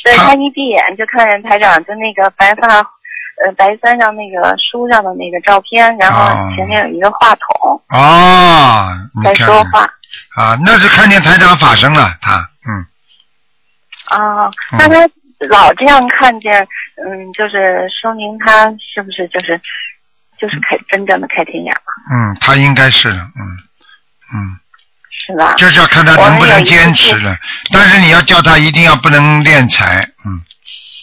[0.06, 2.82] 对他一闭眼就看见台长就那个白发，
[3.46, 8.90] 呃，白山上那个书上的那个照片，然后哦前面有一个话筒哦，
[9.24, 9.90] 在说话。
[10.36, 12.86] 啊，那是看见台长法身了，他，嗯，
[14.06, 15.10] 啊，嗯那他
[15.50, 16.62] 老这样看见，
[16.98, 19.60] 嗯，就是说明他是不是就是
[20.40, 23.42] 就是开真正的开天眼了，嗯，他应该是的，嗯，
[24.34, 24.60] 嗯。
[25.28, 25.54] 是吧？
[25.58, 27.36] 就是要看他能不能坚持了。
[27.72, 30.40] 但是你要叫他一定要不能练财，嗯，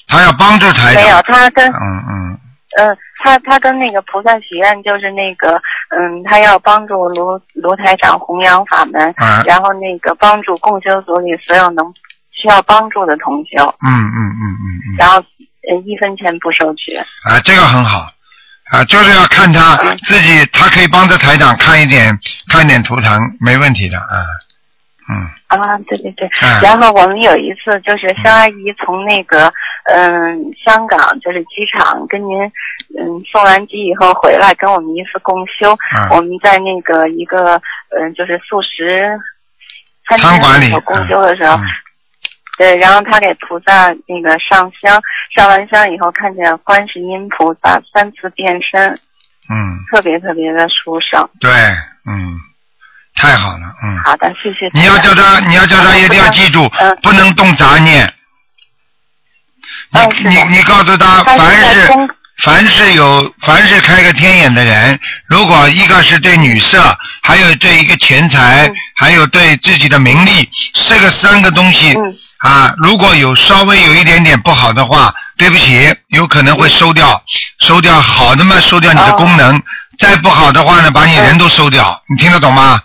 [0.06, 2.40] 他要帮助台长没有，他跟嗯嗯
[2.78, 5.60] 嗯，他他跟那个菩萨许愿，就是那个
[5.96, 11.84] 嗯，他要帮助卢卢台长弘扬法门，啊然后那个帮助共修组里所有能
[12.32, 16.92] 需要帮助的同修，嗯嗯嗯嗯然后呃一分钱不收取。
[17.28, 18.10] 嗯，啊，这个很好。
[18.72, 24.26] 啊，就是要看他嗯自己，他可以帮着台长看一点，看一点图腾，没问题的啊。
[25.08, 25.26] 嗯。
[25.48, 26.60] 啊，对对对，嗯。
[26.62, 29.52] 然后我们有一次就是肖阿姨从那个
[29.84, 32.42] 嗯香港就是机场跟您
[32.98, 35.70] 嗯送完机以后回来跟我们一次共修，
[36.10, 37.60] 我嗯们在那个一个
[37.96, 39.18] 嗯就是素食
[40.08, 41.62] 餐餐馆里厅里头共修的时候，嗯
[42.58, 44.98] 对，然后他给菩萨那个上香，
[45.34, 48.90] 上完香以后看见观世音菩萨三次变身，
[49.50, 49.54] 嗯，
[49.90, 51.28] 特别特别的殊胜。
[51.38, 51.50] 对，
[52.06, 52.32] 嗯，
[53.16, 53.98] 太好了，嗯。
[54.04, 54.70] 好的，谢谢。
[54.72, 58.12] 你要叫他，你要叫他一定要记住，嗯不能动杂念。
[60.22, 61.88] 你你你告诉他，凡是
[62.42, 77.22] 凡是有凡是开个天眼的人，如果一个是对女色，还有对一个钱财，嗯还有对自己的名利，这个三个东西、嗯啊，如果有稍微有一点点不好的话，对不起，有可能会收掉，
[77.60, 79.58] 收掉好的嘛，收掉你的哦功能；
[79.98, 82.02] 再不好的话呢，把你人都收掉。
[82.08, 82.80] 你听得懂吗？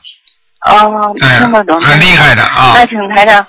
[0.61, 2.73] 哦，哎听得懂，很厉害的啊。
[2.75, 3.45] 那请台长，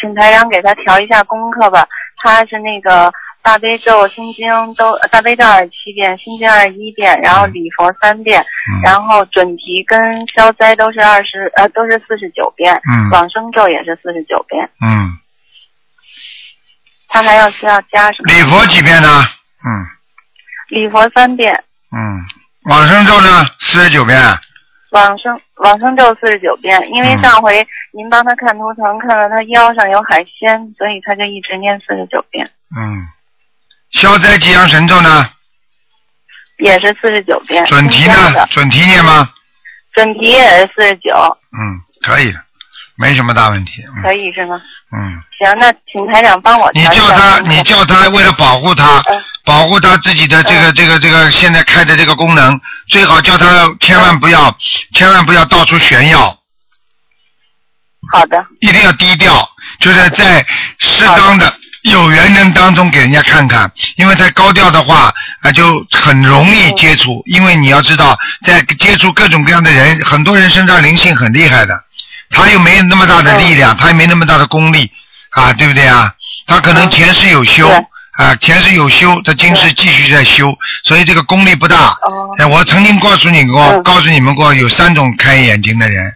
[0.00, 1.86] 请台长给他调一下功课吧。
[2.18, 9.98] 他是那个大悲咒、心经都大悲咒二十七遍，心经二十一遍，然后礼佛三遍，嗯然后准提跟
[10.28, 14.68] 消灾都是二十呃都是四十九遍，嗯往生咒也是四十九遍。
[14.80, 15.18] 嗯，
[17.08, 18.32] 他还要需要加什么？
[18.32, 19.08] 礼佛几遍呢？
[19.64, 19.86] 嗯
[20.68, 21.52] 礼佛三遍，
[21.90, 22.20] 嗯，
[22.70, 24.16] 往生咒呢四十九遍。
[24.92, 26.80] 往生往生咒四十九遍。
[26.90, 32.48] 因为嗯上回您帮他看图腾，看到他腰上有海鲜，所以他就一直念四十九遍。
[32.76, 33.02] 嗯，
[33.90, 35.28] 消灾吉祥神咒呢？
[36.58, 37.66] 也是四十九遍。
[37.66, 38.06] 准提？
[38.06, 39.28] 呢准提念吗？
[39.92, 41.10] 准提也是四十九，
[41.52, 41.60] 嗯，
[42.02, 42.38] 可以的，
[42.96, 43.82] 没什么大问题。
[43.96, 44.02] 嗯。
[44.02, 44.60] 可以是吗？
[44.92, 49.22] 嗯，行，那请台长帮我你叫他，你叫他为了保护他，嗯。
[49.44, 54.56] 保护他自己的这个这个这个现在开的这个功能，最好叫他千万不要，
[54.94, 56.38] 千万不要到处炫耀，
[58.12, 59.48] 好的，一定要低调，
[59.80, 60.46] 就是在
[60.78, 71.74] 适当的有缘人当中给人家看看，因为在高调的话，啊就很容易接触，因为你要知道，在接触各种各样的人，很多人身上灵性很厉害的，
[72.32, 74.90] 他又没那么大的力量，他也没那么大的功力，
[75.30, 76.12] 啊，对不对啊？
[76.46, 77.68] 他可能前世有修。
[78.12, 80.54] 啊，前世有修，他今世继续在修，
[80.84, 81.96] 所以这个功力不大。
[82.50, 86.12] 我曾经告诉你过，嗯告诉你们过，有三种开眼睛的人，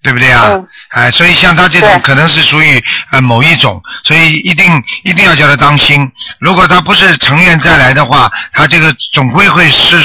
[0.00, 0.50] 对不对啊？
[0.52, 6.08] 嗯哎，所以像他这种可能是属于呃某一种，所以一定一定要叫他当心。
[6.38, 9.96] 如果他不是成愿再来的话，他这个总归会是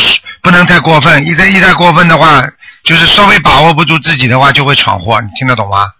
[0.41, 2.43] 不能太过分，一再一旦过分的话，
[2.88, 5.20] 就是稍微把握不住自己的话，就会闯祸。
[5.22, 5.92] 你听得懂吗？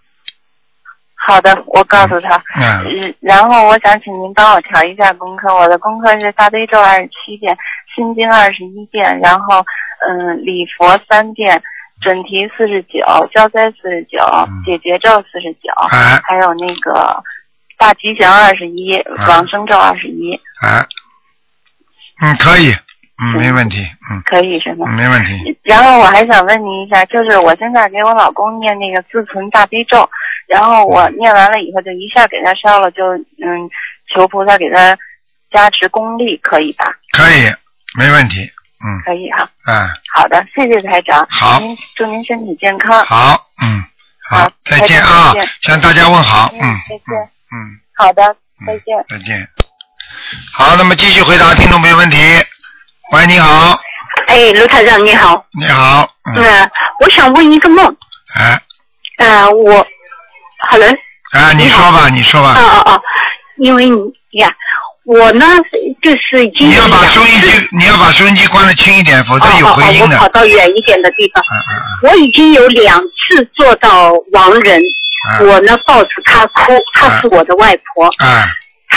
[1.26, 2.42] 好的，我告诉他。
[2.56, 7.54] 嗯，嗯然后我想请您帮我调一下功课，我的功课是大悲咒二十七遍，
[7.94, 9.62] 心经二十一遍，然后
[10.08, 11.62] 嗯礼佛三遍，
[12.00, 13.00] 准提四十九，
[13.34, 14.18] 消灾四十九，
[14.64, 17.22] 解结咒四十九，哎还有那个
[17.76, 20.86] 大吉祥二十一，往生咒二十一，哎，
[22.22, 22.72] 嗯，可以，
[23.20, 24.86] 嗯，没问题，嗯，可以是吗？
[24.88, 25.58] 嗯没问题。
[25.64, 30.08] 然后我还想问您一下，就是我现在给我老公念那个自存大悲咒，
[30.46, 33.68] 然后我念完了以后就一下给他烧了，就嗯
[34.14, 34.96] 求菩萨给他
[35.50, 36.86] 加持功力，可以吧？
[37.12, 37.52] 可以，
[37.98, 38.42] 没问题，
[38.84, 39.48] 嗯，可以哈。
[39.66, 41.26] 嗯，好的，谢谢台长。
[41.28, 43.04] 好您祝您身体健康。
[43.04, 43.82] 好，嗯，
[44.30, 47.56] 好好，再见啊，向大家问好，嗯嗯，再见嗯，
[47.96, 48.22] 好的，
[48.60, 49.04] 嗯再见。
[49.08, 49.36] 再见。
[50.52, 52.16] 好，那么继续回答听众朋友问题。
[53.12, 53.80] 喂，你好，
[54.26, 57.84] 哎，卢台长你好，你好，嗯，呃，我想问一个梦，
[58.34, 58.60] 哎，
[59.18, 59.86] 呃，我
[60.70, 60.88] ，hello，
[61.32, 62.54] 哎，你说吧，你说吧。
[62.54, 63.02] 哦哦哦，
[63.56, 63.96] 因为你
[64.40, 64.50] 呀，
[65.06, 65.46] 我呢
[66.02, 70.16] 就是已经你要把收音机，你要把收音机关的轻一点，否则有哦哦哦，回音的。
[70.16, 74.78] 我跑到远一点的地方，嗯嗯我已经有两次做到亡人，
[75.40, 75.48] 嗯。
[75.48, 78.46] 我呢抱着他哭，她是我的外婆，嗯，哎，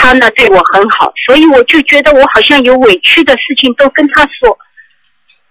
[0.02, 4.58] 她呢对我很好，所以我就觉得我好像有委屈的事情都跟他说，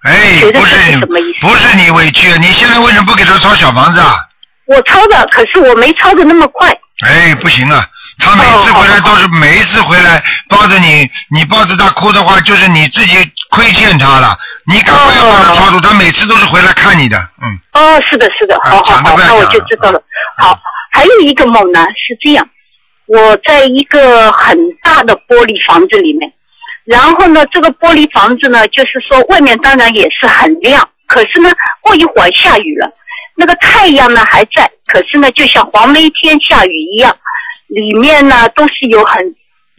[0.03, 4.17] 哎，不是你不是你委屈，你现在为什么不给他抄小房子啊？
[4.65, 6.69] 我抄的，可是我没抄的那么快，
[7.05, 7.85] 哎，不行啊！
[8.19, 13.15] 他每次回来都是每一次回来抱着你，你抱着他哭的话，就是你自己
[13.51, 14.37] 亏欠他了。
[14.67, 20.01] 你赶快要帮他抄住，他每次都是回来看你的，嗯，哦，是的，是的，好好好，那我就知道了。
[20.37, 20.59] 好，
[20.91, 22.47] 还有一个梦呢是这样，
[23.13, 26.31] 我在一个很大的玻璃房子里面，
[26.85, 31.51] 然后呢，这个玻璃房子呢，就是说外面当然也是很亮，可是呢，
[31.81, 32.89] 过一会儿下雨了，
[33.35, 37.13] 那个太阳呢还在，可是呢，就像黄梅天下雨一样，
[37.67, 39.21] 里面呢都是有很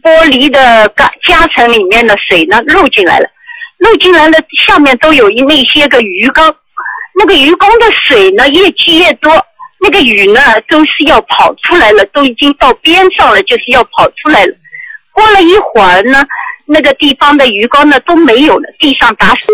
[0.03, 3.27] 玻璃的夹夹层里面的水呢漏进来了，
[3.79, 6.55] 漏进来了，下面都有一那些个鱼缸，
[7.17, 9.33] 那个鱼缸的水呢越积越多，
[9.83, 14.55] 那个雨呢都是要跑出来了，都已经到边上了，就是要跑出来了。
[15.11, 16.25] 过了一会儿呢，
[16.65, 19.45] 那个地方的鱼缸呢都没有了，地上打水。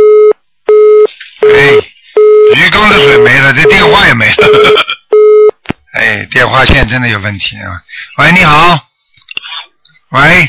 [1.41, 1.73] 哎，
[2.55, 4.47] 鱼缸的水没了，这电话也没了，
[5.93, 7.82] 哎，电话线真的有问题啊！
[8.19, 8.80] 喂，你好，
[10.11, 10.47] 喂，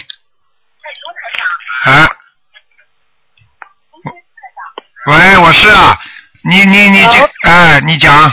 [1.85, 2.07] 啊，
[5.07, 5.99] 喂，我是啊，
[6.45, 8.31] 你你你这，哎，你讲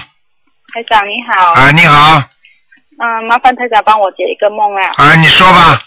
[0.77, 2.21] 台长你好，啊，你好，
[3.01, 4.91] 嗯，麻烦台长帮我解一个梦啊。
[4.95, 5.79] 啊，你说吧，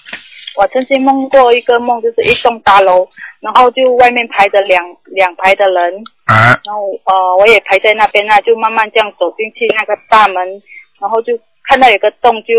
[0.56, 3.06] 我曾经梦过一个梦，就是一栋大楼，
[3.38, 4.82] 然后就外面排着两
[5.14, 5.94] 两排的人，
[6.26, 10.44] 啊，然后呃我也排在那边啊，就慢慢这样走进去那个大门，
[11.00, 11.38] 然后就
[11.68, 12.50] 看到有个洞，就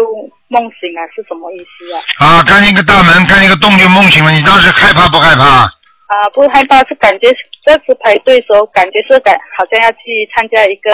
[0.48, 2.00] 梦醒了，是什么意思啊？
[2.26, 5.68] 啊，看见个大门，看见个洞就梦醒了，你当时害怕不害怕？
[6.08, 7.28] 啊、不害怕，是感觉
[7.66, 10.00] 这次排队的时候，感觉是感好像要去
[10.34, 10.92] 参加一个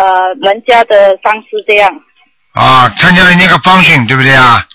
[0.00, 1.92] 呃人家的丧事这样。
[2.54, 4.66] 啊，参加了那个方训，对不对啊？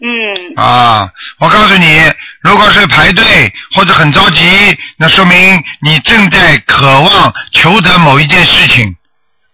[0.00, 1.10] 嗯，啊，
[1.40, 2.00] 我告诉你，
[2.40, 8.94] 如果是排队或者很着急，那说明你正在渴望求得某一件事情，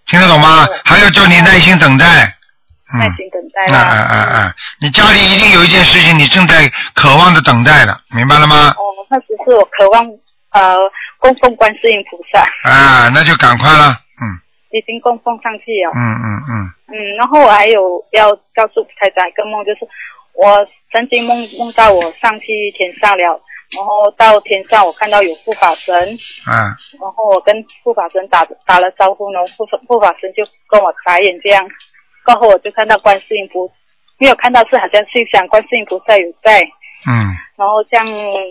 [0.06, 0.68] 听得懂吗？
[0.84, 2.06] 还要叫你耐心等待。
[2.06, 3.90] 耐嗯，心等待啊啦。
[3.90, 4.54] 啊啊啊！
[4.80, 8.74] 你家里一定有一件事情，你正在渴望着等待的，明白了吗？
[8.76, 10.06] 哦，那只是我渴望
[10.52, 10.76] 呃
[11.18, 13.98] 供奉观世音菩萨，啊，那就赶快了。
[14.74, 15.90] 嗯已经供奉上去了。
[15.94, 16.52] 嗯嗯嗯，
[16.90, 19.86] 嗯，然后我还有要告诉台长一个梦，就是
[20.34, 23.40] 我曾经梦梦到我上去天上了，
[23.76, 26.52] 然后到天上我看到有护法神，嗯
[27.00, 31.64] 然后我跟护法神打打了招呼，然后护护法神就跟我眨眼这样，
[32.24, 33.70] 过后我就看到观世音菩
[34.18, 36.60] 没有看到是好像是想观世音菩萨有在，
[37.06, 37.30] 嗯。
[37.56, 38.04] 然后像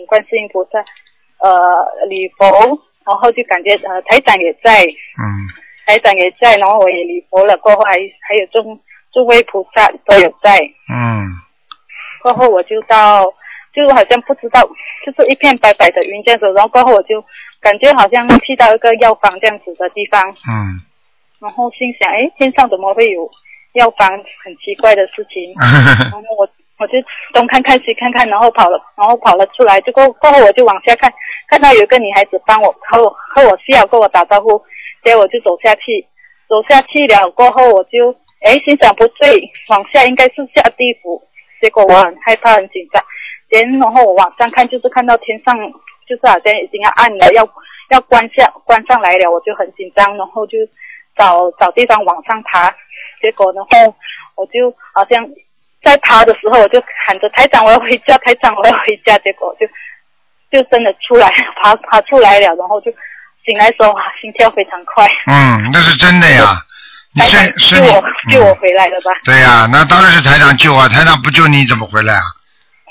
[0.06, 0.78] 观世音菩萨
[1.40, 2.48] 呃礼佛，
[3.04, 5.28] 然后就感觉呃台长也在，嗯
[5.86, 8.78] 台长也在，然后我也礼佛了，过后还还有众
[9.12, 10.58] 诸位菩萨都有在，
[10.92, 11.26] 嗯
[12.22, 13.24] 过后我就到，
[13.72, 14.62] 就好像不知道，
[15.04, 17.22] 就是一片白白的云这样子，然后过后我就
[17.60, 20.80] 感觉好像去到一个药房这样子的地方，嗯
[21.40, 23.30] 然后心想，哎，天上怎么会有
[23.74, 24.08] 药房？
[24.42, 25.52] 很奇怪的事情。
[25.60, 26.94] 然后我我就
[27.34, 31.12] 东看看西看看，然后跑了，然后跑了出来，就过过后我就往下看，
[31.46, 34.58] 看到有一个女孩子帮我和我和我笑，跟我打招呼，
[35.04, 36.06] 结果我就走下去，
[36.48, 41.22] 走下去了过后我就哎心想不对，往下应该是下地府，
[41.60, 43.02] 结果我很害怕很紧张，
[43.80, 45.56] 然后我往上看就是看到天上
[46.08, 47.48] 就是好像已经要暗了，要
[47.90, 50.58] 要关下关上来了，我就很紧张，然后就
[51.16, 52.74] 找找地方往上爬，
[53.20, 53.94] 结果然后
[54.36, 55.26] 我就好像
[55.82, 59.66] 在爬的时候，我就喊着台长我要回家，台长我要回家，结果就
[60.50, 61.30] 就真的出来
[61.62, 62.90] 爬爬出来了，然后就
[63.44, 66.58] 醒来的时候哇心跳非常快，嗯，那是真的呀。
[67.16, 69.10] 你台身长救我救我回来了吧？
[69.24, 72.24] 对呀、那当然是台长救啊，台长不救你怎么回来啊？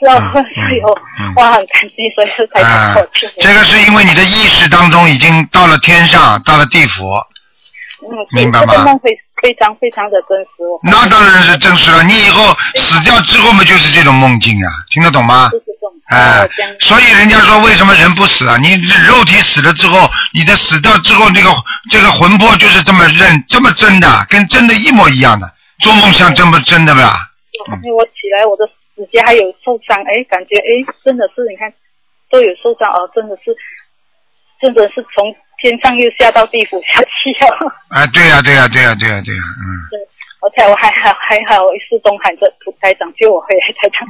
[0.02, 0.42] 然后所
[0.72, 0.98] 以我
[1.36, 3.06] 我很感激，所以是台长。
[3.40, 7.04] 这个是因为你的意识当中已经到了天上，到了地府，
[8.04, 9.10] 嗯，明白吗个梦非
[9.44, 12.02] 非常非常的真实，我那当然是真实了。
[12.04, 15.50] 你以后死掉之后嘛，就是这种梦境啊，听得懂吗？
[15.52, 16.48] 就是这种哎、
[16.80, 18.58] 所以人家说为什么人不死啊？
[18.58, 18.76] 你
[19.06, 21.50] 肉体死了之后，你的死掉之后，那个
[21.92, 25.52] 这个魂魄就是这么认这么真的，跟真的一模一样的。
[25.80, 27.18] 做梦像真不真的吧？
[27.84, 28.66] 因为我起来我的
[28.96, 31.74] 指甲还有受伤，哎，感觉哎真的是你看
[32.30, 33.56] 都有受伤哦，真的是
[34.62, 37.72] 真的是从天上又下到地府下去了。
[37.90, 40.04] 啊，对呀、对呀、对呀、对呀、对呀、嗯。
[40.44, 42.52] 而且我还好还好，一世中喊着
[42.82, 44.04] 台长救我回来，台长。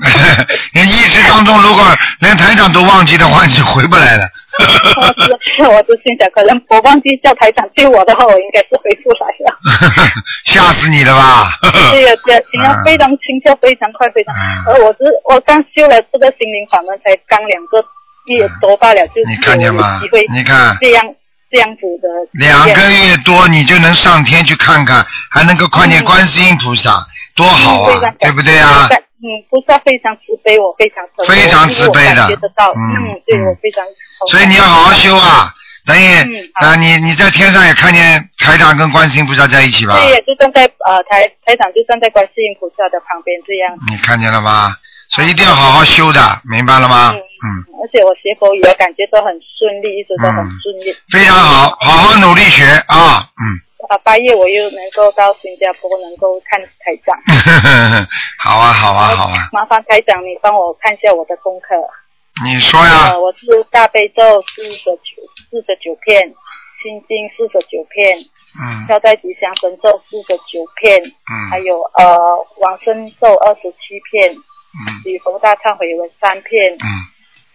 [0.74, 1.86] 你意识当中如果
[2.22, 4.28] 连台长都忘记的话，你就回不来了。
[4.58, 10.10] 是是，我就心想，可能我忘记叫台长救我的话，我应该是回不来了。
[10.46, 11.52] 吓死你了吧？
[11.92, 14.34] 对呀对呀， 心跳非常轻跳非常快，非常。
[14.66, 17.78] 而我是我刚修了这个心灵法门，才刚两个
[18.26, 21.06] 月多罢了，就是你看见吗有机会你看这样
[21.54, 28.90] 这样子的两个月多，你就能上天去看看，还能够看见观世音菩萨，多好啊嗯，对不对啊？
[28.90, 30.98] 嗯，菩萨非常慈悲，我非常
[31.28, 33.84] 非常慈悲的觉得到，嗯嗯，对我非常。
[34.32, 35.54] 所以你要好好修啊。
[35.86, 39.94] 等于嗯啊，你你在天上也看见台长跟观世音菩萨在一起吧？
[40.02, 44.76] 对，就站在呃台台长就站在观世音菩萨的旁边这样，你看见了吗？
[45.10, 47.12] 所以一定要好好修的，明白了吗？
[47.14, 47.20] 嗯，
[47.82, 50.94] 而且我学佛也感觉都很顺利，一直都很顺利。
[51.10, 53.60] 非常好，好好努力学啊，嗯。
[53.90, 57.20] 啊，八月我又能够到新加坡，能够看台长。
[58.40, 61.76] 好啊，好啊，好啊，麻烦台长，你帮我看一下我的功课。
[62.46, 64.24] 你说呀呃，，我是大悲咒
[64.56, 64.98] 四十九
[65.52, 66.34] 四十九片，
[66.82, 68.18] 心经四十九片，
[68.58, 76.88] 嗯消灾吉祥神咒四十九片，嗯还有呃往生咒二十七片，嗯礼佛大忏悔文三片，嗯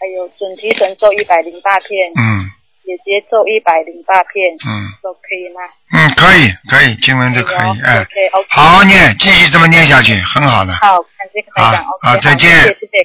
[0.00, 2.50] 还有准提神咒一百零八片，嗯。
[2.88, 4.88] 也结咒一百零八片，嗯。
[5.02, 5.60] 都可以吗？
[5.92, 8.06] 嗯，可以可以，经文都可以，哎。
[8.50, 10.72] 好好念，继续这么念下去，很好的。
[10.74, 12.50] 好，感谢台长好好再见。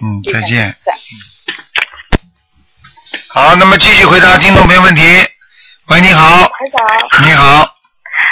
[0.01, 0.73] 嗯再见。
[3.27, 5.01] 好，那么继续回答听众朋友问题。
[5.87, 7.72] 喂，你好，台长，你好，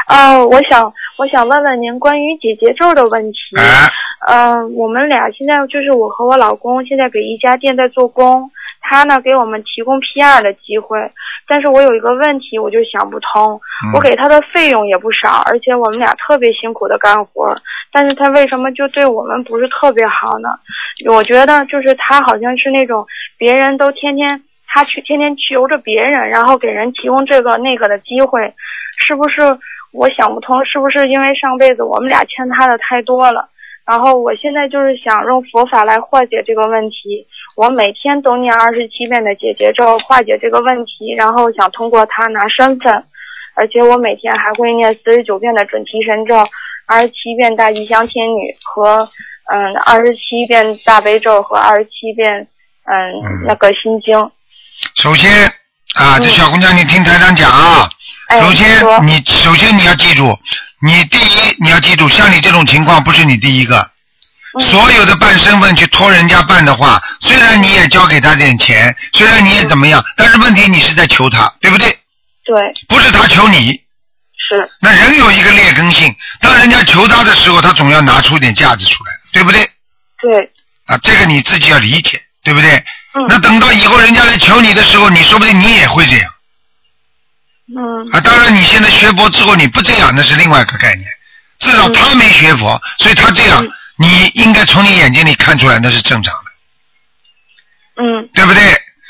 [0.08, 3.38] 呃，我想我想问问您关于解结咒的问题。
[4.28, 10.98] 嗯，呃，我们俩现在就是我和我老公现在给一家店在做工，他呢给我们提供 PR 的机会，
[11.48, 17.56] 但是我有一个问题我就想不通，嗯我给他的费用也不少，而且我们俩特别辛苦的干活，
[17.92, 20.50] 但是他为什么就对我们不是特别好呢？
[21.10, 23.06] 我觉得就是他好像是那种
[23.38, 28.54] 别人都天天他去天天求着别人，然后给人提供这个那个的机会，
[29.08, 29.42] 是不是？
[29.92, 33.50] 我想不通，是不是因为上辈子我们俩欠他的太多了？
[33.86, 37.28] 然后我现在就是想用佛法来化解这个问题。
[37.58, 43.04] 我每天都念二十七遍的解结咒，化解这个问题，然后想通过它拿身份。
[43.54, 46.36] 而且我每天还会念四十九遍的准提神咒，
[46.86, 49.10] 二十七遍大吉祥天女和
[49.52, 52.48] 嗯二十七遍大悲咒和二十七遍
[52.86, 54.18] 嗯那个心经。
[54.96, 55.30] 首先
[55.96, 57.90] 啊，这小姑娘，你听台长讲啊。
[58.28, 60.40] 哎首先你首先你要记住，
[60.82, 63.92] 你第一你要记住，像你这种情况不是你第一个，
[64.60, 71.90] 所有的办身份去托人家办的话，虽然你也交给他点钱，虽然你也怎么样，但是问题你是在求他，对不对？
[72.46, 73.72] 对，不是他求你。
[73.74, 74.70] 是。
[74.80, 79.70] 那人有一个劣根性，当人家求他的时候，他总要拿出点架子出来，对不对？
[80.22, 80.52] 对。
[80.86, 82.82] 啊，这个你自己要理解，对不对？
[83.14, 83.26] 嗯。
[83.28, 86.32] 那等到以后人家来求你的时候，你说不定你也会这样。
[87.76, 88.10] 嗯。
[88.12, 91.08] 啊，当然你现在学佛之后你不这样，那是另外一个概念。
[91.60, 96.52] 至少他没学佛，所以他这样，你应该从你眼睛里看出来那是正常的。
[98.04, 98.30] 嗯。
[98.34, 98.62] 对不对？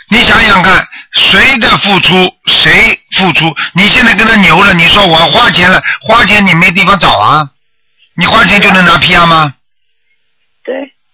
[0.10, 3.56] 你想想看，谁的付出谁付出？
[3.74, 7.50] 你现在跟他牛了，你说我花钱了，花钱你没地方找啊？
[8.16, 9.54] 你花钱就能拿 PR 吗？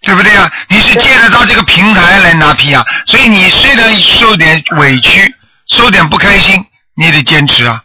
[0.02, 0.14] 对。
[0.14, 0.50] 不对啊？
[0.68, 5.34] 你是借得到这个平台来拿皮啊所以你虽然受点委屈，
[5.66, 7.82] 受点不开心，你也得坚持啊。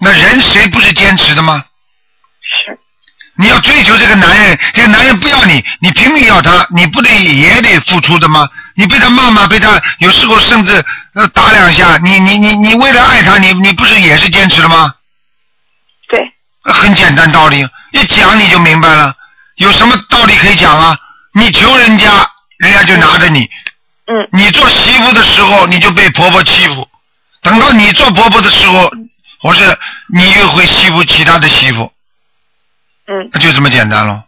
[0.00, 1.64] 那人谁不是坚持的吗？
[2.42, 2.78] 是。
[3.40, 8.48] 你要追求这个男人，这个男人不要你，你拼命要他，你不得也得付出的吗？
[8.74, 10.84] 你被他骂骂，被他有时候甚至
[11.14, 14.94] 呃打两下，你你你你为了爱他，你你不是也是坚持的吗？
[16.08, 16.20] 对。
[16.72, 19.14] 很简单道理，一讲你就明白了。
[19.56, 20.96] 有什么道理可以讲啊？
[21.38, 22.28] 你求人家，
[22.58, 23.48] 人家就拿着你。
[24.06, 24.28] 嗯。
[24.32, 26.84] 你做媳妇的时候，你就被婆婆欺负；
[27.42, 28.90] 等到你做婆婆的时候，
[29.42, 29.78] 我是
[30.12, 31.92] 你又会欺负其他的媳妇。
[33.06, 33.30] 嗯。
[33.40, 34.24] 就这么简单咯，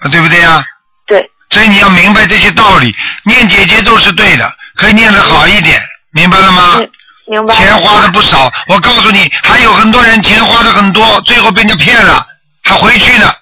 [0.00, 0.62] 啊，对不对呀？
[1.06, 1.30] 对。
[1.50, 5.82] 所以你要明白这些道理，念姐姐咒是对的，可以念得好一点，
[6.12, 6.80] 明白了吗？
[7.26, 7.54] 明白。
[7.54, 12.26] 钱花的不少，我告诉你，还有很多人钱花的很多，最后被人家骗了，
[12.64, 13.34] 还回去了。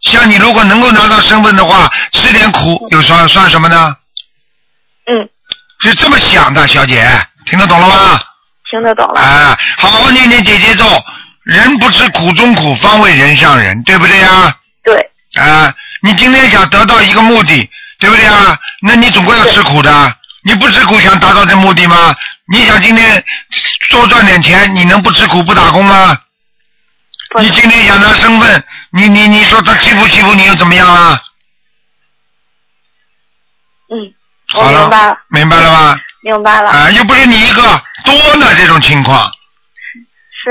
[0.00, 3.96] 像你如果能够拿到身份的话，吃点苦又算算什么呢？
[5.06, 5.28] 嗯。
[5.82, 7.08] 是这么想的，小姐，
[7.46, 8.20] 听得懂了吗？
[8.70, 9.20] 听得懂了。
[9.20, 10.84] 啊，好好念念姐姐咒，
[11.42, 14.54] 人不吃苦中苦，方为人上人，对不对呀？
[14.84, 15.10] 对。
[15.36, 15.72] 啊，
[16.02, 18.58] 你今天想得到一个目的，对不对啊？
[18.82, 20.16] 那你总归要吃苦的。
[20.42, 22.14] 你不吃苦想达到这目的吗？
[22.50, 23.22] 你想今天
[23.90, 26.18] 多赚点钱，你能不吃苦不打工吗？
[27.38, 31.20] 你今天想他身份，你你你说他欺负欺负你又怎么样啊？
[33.92, 34.12] 嗯，
[34.54, 35.18] 我好了，明白了。
[35.28, 36.00] 明白了吧？
[36.22, 36.70] 明白了。
[36.70, 37.62] 啊，又不是你一个，
[38.04, 39.30] 多呢这种情况。
[40.42, 40.50] 是，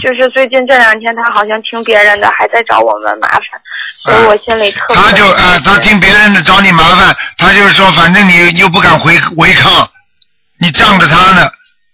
[0.00, 3.42] 就是最近这两天他好像听别人的，还在找我们麻烦，
[4.02, 4.96] 所以我心里特别。
[4.96, 9.88] 他就啊，他听别人的找你麻烦，他就是说，反正你又不敢回违抗，
[10.58, 11.50] 你仗着他呢，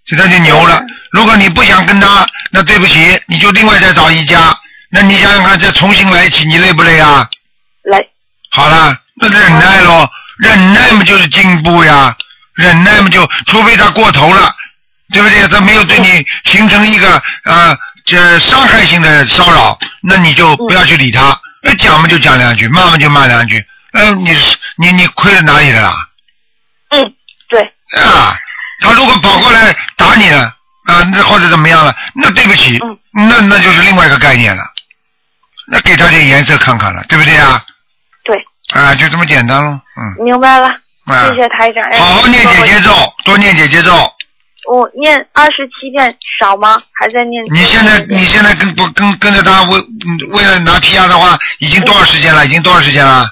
[0.07, 0.83] 所以他就牛了。
[1.13, 4.57] 如果你不想跟他，那对不起，你就另外再找一家。
[4.91, 7.29] 那你想想看，再重新来一起，你累不累啊？
[7.85, 8.11] 累。
[8.51, 12.15] 好了，那忍耐咯，忍耐嘛就是进步呀，
[12.55, 14.55] 忍耐嘛就，除非他过头了，
[15.13, 15.47] 对不对？
[15.49, 21.39] 他没有对你形成一个呃这伤害性的骚扰，那你就不要去理他。
[21.63, 23.65] 那讲嘛就讲两句，骂嘛就骂两句。
[23.93, 26.09] 嗯、你是你你亏了哪里了啦？
[26.91, 27.15] 嗯，
[27.49, 27.63] 对。
[28.01, 28.37] 啊，
[28.81, 30.55] 他如果跑过来打你了
[30.87, 32.79] 啊，那或者怎么样了，那对不起，
[33.13, 34.63] 那那就是另外一个概念了。
[35.69, 37.65] 那给他点颜色看看了，对不对啊？
[38.25, 38.37] 对。
[38.73, 40.25] 啊，就这么简单了，嗯。
[40.25, 40.69] 明白了，
[41.05, 41.83] 啊谢谢台长。
[41.91, 42.93] 哎好好念姐姐咒，
[43.25, 43.93] 多念姐姐咒。
[44.71, 46.81] 我念二十七遍少吗？
[46.93, 47.45] 还在念？
[47.53, 52.45] 你现在你现在跟不跟跟着他为嗯为了拿 PR 的话，已经多少时间了？
[52.47, 53.29] 已经多少时间了？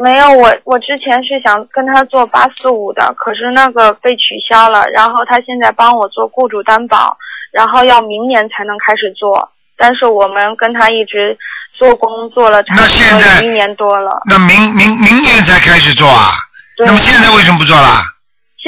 [0.00, 7.16] 没有，我我之前是想跟他做八四五的，可是那个被取消了，然后他现在帮我做雇主担保，
[7.52, 11.36] 然后要明年才能开始做，但是我们跟他一直
[11.72, 14.22] 做工作了差不多一年多了。
[14.26, 16.30] 那明明明年才开始做啊？
[16.78, 18.02] 那么现在为什么不做了？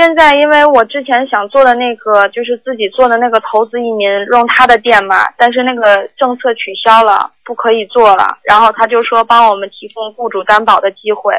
[0.01, 8.39] 现在因为我之前想做的那个就是自己做的那个投资移民用他的店嘛，但是那个政策取消了，不可以做了。
[8.43, 11.35] 然后他就说帮我们提供雇主担保的机会，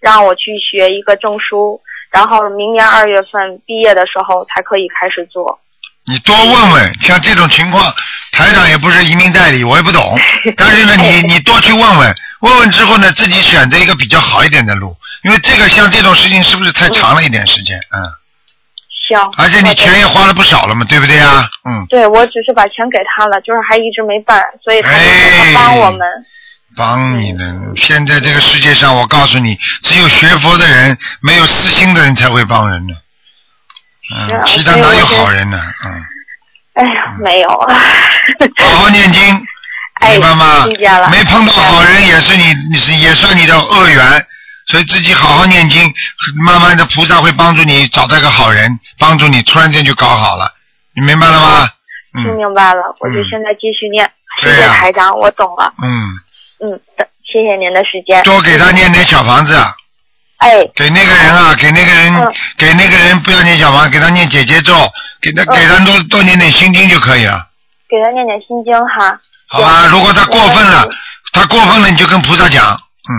[0.00, 1.78] 让我去学一个证书，
[2.10, 5.60] 然后明年二月份毕业的时候才可以开始做。
[6.06, 7.84] 你多问问，像这种情况，
[8.32, 10.00] 台长也不是移民代理，我也不懂。
[10.56, 17.78] 但是呢，你你多去问问，问问之后呢，自己选择一个比较好一点的路，因为这个像这种事情是不是太长了一点时间？
[17.78, 18.12] 嗯。
[19.08, 19.18] 行。
[19.36, 21.48] 而且你钱也花了不少了嘛，对不对呀？
[21.64, 21.86] 嗯。
[21.88, 24.90] 对，我只是把钱给他了，就是还一直没办，所以他
[25.54, 26.00] 帮我们。
[26.76, 27.54] 帮你呢！
[27.74, 32.92] 现在这个世界上，我告诉你，只有学佛的人，没有私心的人才会帮人呢。
[34.14, 35.58] 嗯，其他哪有好人呢？
[35.86, 36.04] 嗯。
[36.74, 37.74] 哎呀，没有啊。
[38.58, 39.46] 好好念经，
[40.00, 40.66] 明白吗？
[41.10, 44.26] 没碰到好人也是你，你是也算你的恶缘，
[44.66, 45.92] 所以自己好好念经，
[46.44, 50.52] 慢慢的菩萨会帮助你找到一个好人，帮助你突然间就搞好了，
[50.94, 51.68] 你明白了吗？
[52.22, 54.10] 听明白了，我就现在继续念。
[54.42, 55.72] 谢谢台长，我懂了。
[55.82, 56.18] 嗯，
[56.60, 58.22] 嗯，的谢谢谢您的时间。
[58.22, 59.56] 多给他念点小房子。
[60.38, 60.66] 哎。
[60.74, 64.74] 给那个人啊，给那个人，嗯给那个人不要念小房，给他念姐姐咒，
[65.20, 67.48] 给他给他多多念点心经就可以了，
[67.88, 69.16] 给他念点心经哈。
[69.48, 69.86] 好吧？
[69.90, 70.88] 如果他过分了，
[71.32, 72.74] 他过分了你就跟菩萨讲，
[73.08, 73.12] 嗯，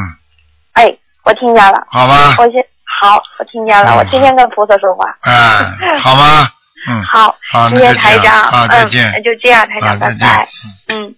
[0.74, 0.86] 哎，
[1.24, 1.86] 我听见了。
[1.90, 2.36] 好吧？
[2.38, 2.64] 我先
[3.02, 5.06] 好，我听见了，嗯我天天跟菩萨说话。
[5.22, 6.52] 哎，好吗？
[6.88, 8.42] 嗯，好，好，谢谢台长。
[8.44, 9.22] 啊，再见嗯，那。
[9.22, 10.48] 就这样，台啊长，拜拜。
[10.88, 11.16] 嗯。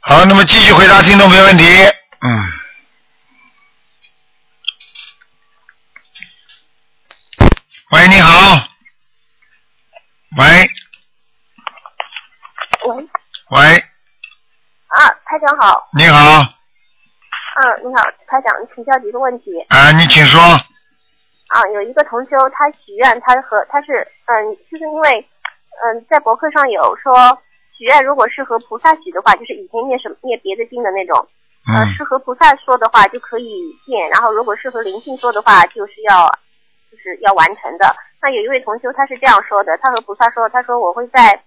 [0.00, 1.64] 好，那么继续回答听众朋友问题。
[2.20, 2.52] 嗯。
[7.90, 8.62] 喂，你好。
[10.36, 10.70] 喂
[12.86, 13.08] 喂，
[13.50, 13.58] 喂，
[14.88, 15.88] 啊，台长好。
[15.96, 16.18] 你好，
[17.56, 19.60] 嗯，你好，台长，请教几个问题。
[19.70, 20.40] 啊，你请说。
[20.40, 25.28] 啊，有一个同修，他许愿，他和他是嗯，就是因为
[25.82, 27.12] 嗯，在博客上有说，
[27.76, 31.26] 许愿如果是和菩萨许的话，就是以前念什么念别的经的那种，
[31.66, 36.28] 呃，嗯是和菩萨说的话就可以念，然后如果是和灵性说的话，就是要
[36.90, 37.96] 就是要完成的。
[38.22, 41.40] 那有一位同修他是这样说的，他和菩萨说，他说我会在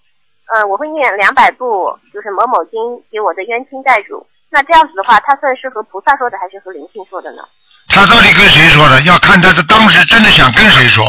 [0.53, 2.79] 呃我会念两百部就是某某经
[3.11, 4.25] 给我的冤亲债主。
[4.51, 7.43] 那这样子的话，他算是和菩萨说的还是和灵性说的呢？
[7.87, 8.99] 他到底跟谁说的？
[9.01, 11.05] 要看他是当时真的想跟谁说，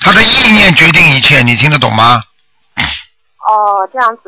[0.00, 2.20] 他的意念决定一切，你听得懂吗？
[3.48, 4.22] 哦，这样子，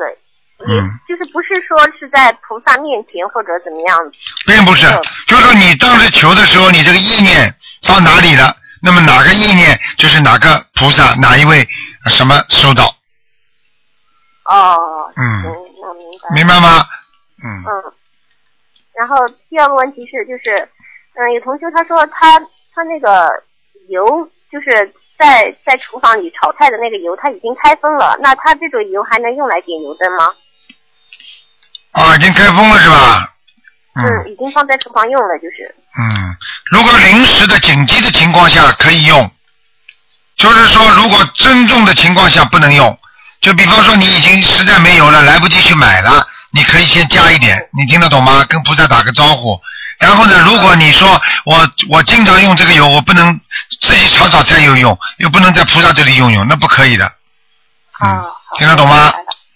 [0.67, 3.97] 嗯，就是不是说是在菩萨面前或者怎么样？
[4.45, 4.87] 并不是，
[5.27, 7.53] 就是说你当时求的时候，你这个意念
[7.85, 8.55] 到哪里了？
[8.81, 11.67] 那么哪个意念就是哪个菩萨哪一位
[12.05, 12.93] 呃什么收到？
[14.47, 16.35] 哦，嗯行，那明白。
[16.35, 16.85] 明白吗？
[17.43, 17.93] 嗯，嗯。
[18.95, 19.15] 然后
[19.49, 20.69] 第二个问题是，就是，
[21.15, 22.39] 嗯，有同学他说他
[22.73, 23.29] 他那个
[23.89, 30.33] 油就是在在厨房里炒菜的那个油，它已经开封了，那他这种油还能用来点油灯吗？
[31.91, 33.33] 啊，已经开封了是吧？
[33.99, 35.75] 嗯已经放在厨房用了，就是。
[35.99, 36.37] 嗯，
[36.71, 39.29] 如果临时的紧急的情况下可以用，
[40.37, 42.97] 就是说如果珍重的情况下不能用。
[43.41, 48.45] 就比方说你已经实在没有了，来不及去买了，你可以先加一点，你听得懂吗？
[48.49, 49.59] 跟菩萨打个招呼。
[49.99, 53.39] 然后呢，如果你说我我经常用这个油，我不能
[53.81, 57.11] 自己炒炒菜又用，又不能在菩萨这里用用，那不可以的。
[58.03, 58.23] 嗯，
[58.57, 59.11] 听得懂吗？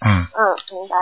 [0.06, 0.96] 嗯，嗯，明白。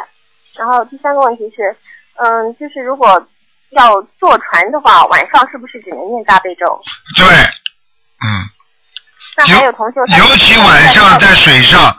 [0.57, 1.75] 然后第三个问题是，
[2.17, 3.25] 嗯，就是如果
[3.71, 6.82] 要坐船的话，晚上是不是只能念大悲咒？
[7.15, 8.49] 对，嗯。
[9.38, 11.95] 那还有同学尤其晚上在水上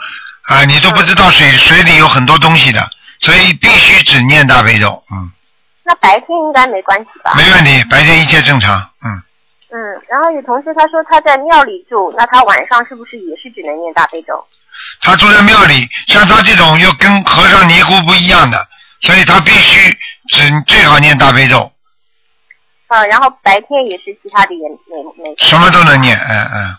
[0.51, 2.80] 啊，你都不知道水水里有很多东西的，
[3.20, 5.30] 所以必须只念大悲咒，嗯，
[5.84, 7.32] 那白天应该没关系吧？
[7.36, 9.22] 没问题，白天一切正常，嗯，
[9.70, 9.78] 嗯，
[10.09, 14.44] 然后有同事他说他在庙里住，那他晚上是不是也是只能念大悲咒？
[15.01, 18.66] 他住在庙里，像他这种又跟和尚尼姑不一样的，
[19.03, 19.96] 所以他必须
[20.28, 21.70] 只最好念大悲咒，
[22.88, 25.32] 嗯，然后白天也是其他的也没没。
[25.38, 26.76] 什么都能念，嗯嗯，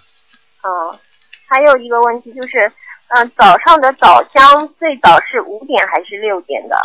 [0.64, 1.00] 嗯，
[1.48, 2.72] 还有一个问题就是，
[3.14, 6.78] 嗯，早上的早香最早是五点还是六点的？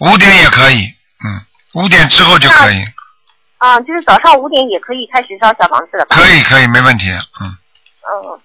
[0.00, 0.82] 五点也可以，
[1.24, 1.40] 嗯，
[1.74, 2.82] 五点之后就可以，
[3.58, 6.16] 啊、就是早上五点也可以开始烧小房子了吧？
[6.16, 7.10] 可以可以，没问题，
[7.40, 8.40] 嗯，嗯，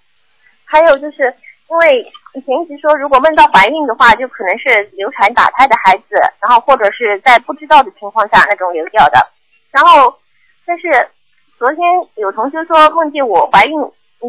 [0.66, 1.34] 还有就是
[1.70, 2.02] 因为
[2.36, 9.28] 以前一直说，如果梦到怀孕的话，就可能是流产打胎的孩子，然后或者是在不知道的情况下那种流掉的。
[9.72, 10.20] 然后，
[10.68, 11.10] 但是
[11.58, 11.80] 昨天
[12.18, 13.74] 有同学说梦见我怀孕，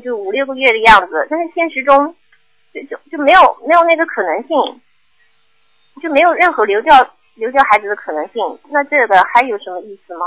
[0.03, 2.15] 就五六个月的样子，但是现实中
[2.75, 4.81] 就就就没有没有那个可能性，
[6.03, 8.43] 就没有任何流掉流掉孩子的可能性。
[8.73, 10.27] 那这个还有什么意思吗？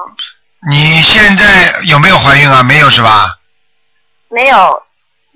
[0.70, 2.64] 你现在有没有怀孕啊？
[2.64, 3.28] 没有是吧？
[4.30, 4.84] 没有。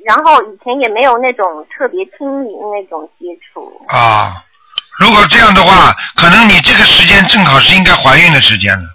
[0.03, 3.86] 然后以前也没有那种特别亲密那种接触。
[3.89, 4.43] 啊，
[4.97, 8.89] 如果这样的话，可能你这个时间正好是应该怀孕的时间了。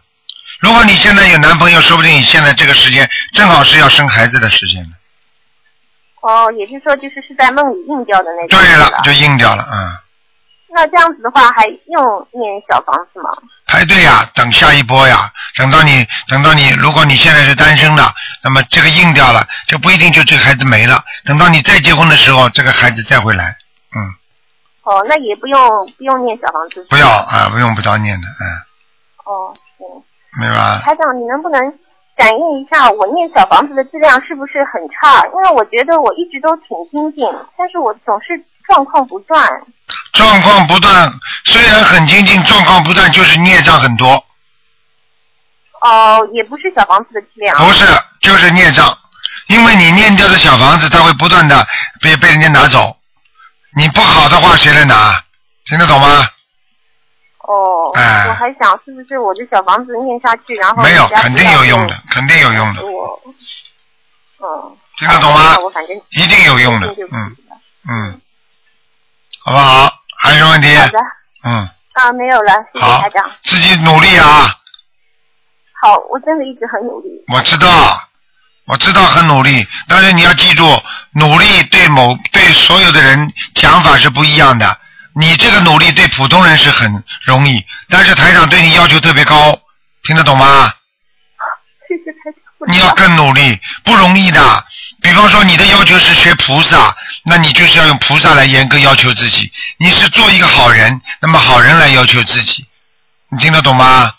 [0.59, 4.91] 如果你现在有男朋友，说不定你现在这个时间正好是要生孩子的时间了。
[6.27, 8.59] 哦，也就是说，就是是在梦里硬掉的那种。
[8.59, 9.95] 对了，就硬掉了，嗯，
[10.71, 13.31] 那这样子的话，还用念小房子吗？
[13.69, 18.03] 排队呀，等下一波呀，等到你等到你，如果你现在是单身的，
[18.43, 21.05] 那么这个硬掉了，就不一定就这个孩子没了。
[21.25, 23.57] 等到你再结婚的时候，这个孩子再回来，
[23.95, 23.99] 嗯，
[24.83, 25.61] 哦，那也不用
[25.97, 26.85] 不用念小房子。
[26.91, 28.43] 不要啊，不用不着念的，嗯，
[29.27, 29.87] 哦，行。
[30.41, 30.81] 明白吧？
[30.85, 31.73] 台长，你能不能
[32.17, 35.27] 感应一下我念小房子的质量是不是很差？
[35.27, 37.25] 因为我觉得我一直都挺精进，
[37.59, 39.47] 但是我总是状况不断。
[40.13, 41.13] 状况不断，
[41.45, 44.25] 虽然很精进，状况不断，就是孽障很多。
[45.83, 47.55] 哦，也不是小房子的质量。
[47.59, 47.85] 不是，
[48.23, 48.97] 就是孽障，
[49.49, 51.67] 因为你念掉的小房子，它会不断的
[52.01, 52.97] 被被人家拿走。
[53.77, 55.23] 你不好的话，谁来拿？
[55.67, 56.27] 听得懂吗？
[57.47, 63.21] 哦，哎我还想是不是我的小房子念下去，然后没有，肯定有用的，肯定有用的，我，
[64.39, 65.61] 哦，听得懂吗那？
[65.61, 67.37] 我反正一定有用的嗯
[67.89, 68.21] 嗯，
[69.45, 69.93] 好不好？
[70.19, 70.75] 还有什么问题？
[70.77, 70.99] 好的，
[71.45, 73.31] 嗯，啊，没有了，谢谢好台长。
[73.45, 74.51] 自己努力啊！
[75.81, 77.09] 好，我真的一直很努力。
[77.33, 78.01] 我知道，
[78.67, 80.65] 我知道很努力，但是你要记住，
[81.13, 84.81] 努力对某对所有的人讲法是不一样的。
[85.19, 89.59] 你这个努力对普通人是很容易，但是台长对你要求特别高，
[90.03, 90.71] 听得懂吗？
[91.89, 92.71] 谢谢台长。
[92.71, 94.65] 你要更努力，不容易的。
[95.01, 96.95] 比方说你的要求是学菩萨，
[97.25, 99.51] 那你就是要用菩萨来严格要求自己。
[99.79, 102.67] 你是做一个好人，那么好人来要求自己，
[103.31, 104.13] 你听得懂吗？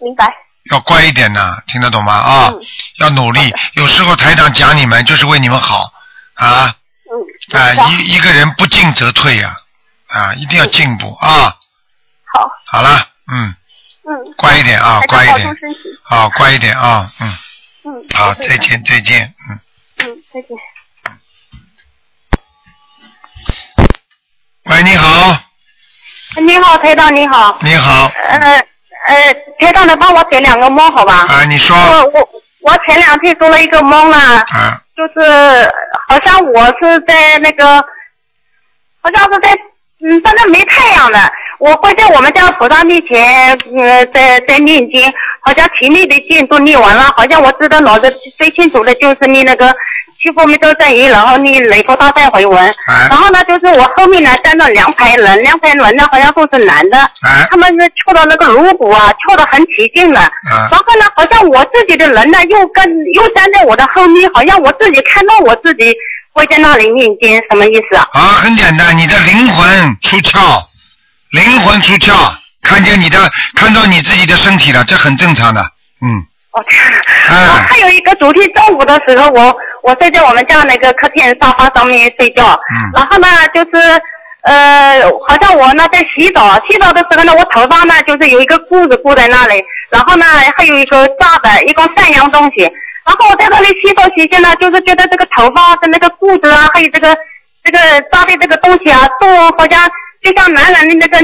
[0.00, 0.30] 明白。
[0.70, 2.12] 要乖一点呐，听得懂吗？
[2.12, 2.60] 啊，嗯
[2.98, 3.52] 要努力。
[3.72, 5.90] 有时候台长讲你们就是为你们好
[6.34, 6.76] 啊。
[7.10, 7.60] 嗯。
[7.60, 9.56] 啊，一一个人不进则退呀、啊，
[10.36, 11.54] 一定要进步啊。
[12.32, 12.50] 好。
[12.66, 13.54] 好了，嗯，
[14.08, 14.34] 嗯。
[14.36, 15.80] 乖一点啊，乖一点保重身体。
[16.08, 17.28] 啊，乖一点啊，嗯，
[17.86, 18.04] 嗯。
[18.14, 19.60] 好，再见，再见，嗯。
[20.06, 20.56] 嗯，再见。
[24.66, 25.38] 喂，你好，
[26.40, 27.58] 你好，台长，你好。
[27.60, 28.38] 你好，呃
[29.06, 31.26] 呃，台长，能帮我解两个梦好吧？
[31.28, 32.28] 啊，你说，我我
[32.62, 35.70] 我前两天做了一个梦啊，啊，就是
[36.08, 37.76] 好像我是在那个，
[39.02, 39.54] 好像是在
[40.06, 41.18] 嗯，反正没太阳的，
[41.58, 49.74] 我会在我们家菩萨面前，呃，在在念经，好像体内的经都念完了，好像我知道脑子最清楚的就是念那个
[50.22, 57.46] 七佛灭咒真言，然后念雷佛大忏回文，啊然后呢，就是我后面呢站了两排人，两排人呢好像都是男的，哎。
[57.50, 60.20] 他们是跳到那个锣鼓啊，跳得很起劲了。
[60.20, 62.84] 啊然后呢，好像我自己的人呢，又跟
[63.14, 65.94] 又站在我的后面，好像我自己看到我自己
[66.34, 68.06] 会在那里念经，什么意思啊？
[68.12, 70.62] 啊，很简单，你的灵魂出窍，
[71.30, 72.12] 灵魂出窍，
[72.62, 73.18] 看见你的，
[73.54, 75.62] 看到你自己的身体了，这很正常的，
[76.02, 76.64] 嗯，我哦，
[77.30, 82.90] 哎还有一个昨天中午的时候，我我睡在我们家那个客厅沙发上面睡觉，嗯。
[82.94, 84.02] 然后呢，就是
[84.42, 90.26] 呃，好像我呢在洗澡，洗澡的时候呢，我头发呢就是有一个箍子箍在那里，然后呢
[90.56, 92.70] 还有一个炸的一共三样东西，
[93.04, 97.16] 然后我在那里洗澡洗洗呢，就是觉得这个头发跟那个裤子啊，还有这个
[97.62, 97.78] 这个
[98.10, 99.26] 扎的这个东西啊，都
[99.58, 99.90] 好像
[100.22, 101.18] 就像男人的那个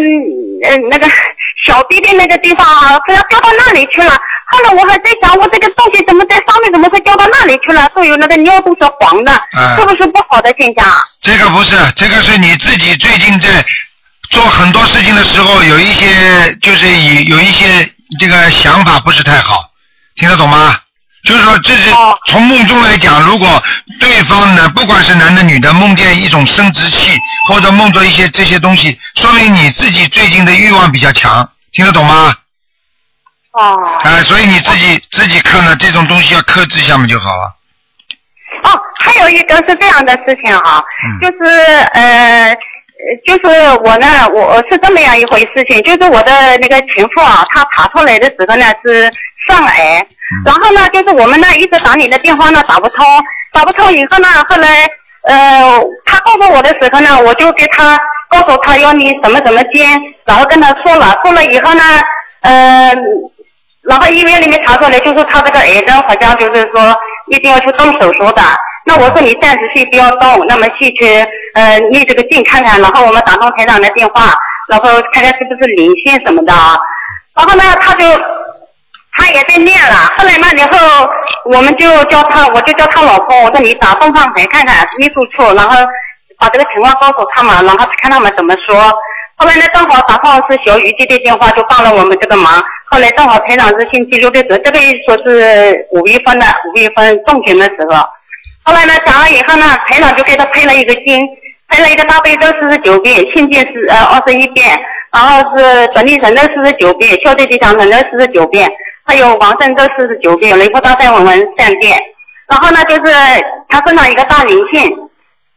[0.68, 1.08] 呃那个
[1.66, 4.12] 小臂的那个地方啊，好像掉到那里去了。
[4.52, 7.88] 后来我还在想，我这个东西怎么在上面，怎么会掉到那里去了？
[7.94, 11.04] 都有那个尿都是黄的，嗯是不是不好的现象啊？
[11.22, 13.64] 这个不是，这个是你自己最近在
[14.30, 19.62] 做很多事情的时候，有一些就是有有一些这个想法不是太好，
[20.16, 20.76] 听得懂吗？
[21.30, 21.90] 就是说，这是
[22.26, 23.62] 从梦中来讲，如果
[24.00, 27.16] 对方呢，不管是男的女的，梦见一种生殖器，
[27.46, 32.34] 或者梦着一些这些东西，说明你自己最近的欲望比较强，听得懂吗？
[33.52, 33.78] 哦。
[34.02, 37.54] 哎、所以你自己自己看了这种东西要克制一下嘛就好了。
[38.64, 41.62] 哦，还有一个是这样的事情哈、嗯就是
[41.94, 42.48] 呃。
[42.52, 42.56] 呃
[43.26, 43.48] 就是
[43.82, 49.10] 我呢，我是这么样一回事情，就是我的那个情妇啊，她查出来的时候呢是
[49.48, 50.06] 肾癌，
[50.44, 53.04] 然后呢，就是我们呢一直打你的电话呢打不通，
[53.52, 54.88] 打不通以后呢，后来
[55.22, 59.86] 呃，他告诉我的时候呢，我就给他告诉他要你什么什么经，
[60.24, 61.82] 然后跟他说了，说了以后呢，
[62.42, 62.92] 呃，
[63.82, 66.96] 然后医院里面查出来就是他这个癌症好像就是说
[67.28, 68.42] 一定要去动手术的。
[68.86, 71.06] 那我说你暂时先不要动，那么先去
[71.54, 74.34] 呃念这个经看看，然后我们打通台长的电话，
[74.68, 76.78] 然后看看是不是灵性什么的啊。
[77.36, 78.04] 然后呢，他就
[79.12, 81.08] 他也在念了，后来嘛，然后
[81.46, 85.76] 我们就叫他，我就叫他老公，我说你打东方台看看秘书处，然后
[86.38, 88.92] 把这个情况告诉他们，然后看他们怎么说。
[89.36, 92.62] 后来呢，正好打通是小雨接的电话，就帮了我们这个忙。
[92.90, 98.04] 后来正好排长是星期六的时候，这个说是五月份的，五月份中旬的时候。
[98.62, 101.26] 后来呢，讲了以后呢，排长就给他配了一个经，
[101.68, 104.78] 配了一个大悲咒四十九遍，心经是呃二十一遍，
[105.10, 108.70] 然后是准提神咒四十九遍，消灾吉祥神咒四十九遍，
[109.10, 112.00] 还有往生咒四十九遍，雷波大忏悔文三遍。
[112.48, 113.12] 然后呢，就是
[113.68, 114.88] 他身上一个大灵性，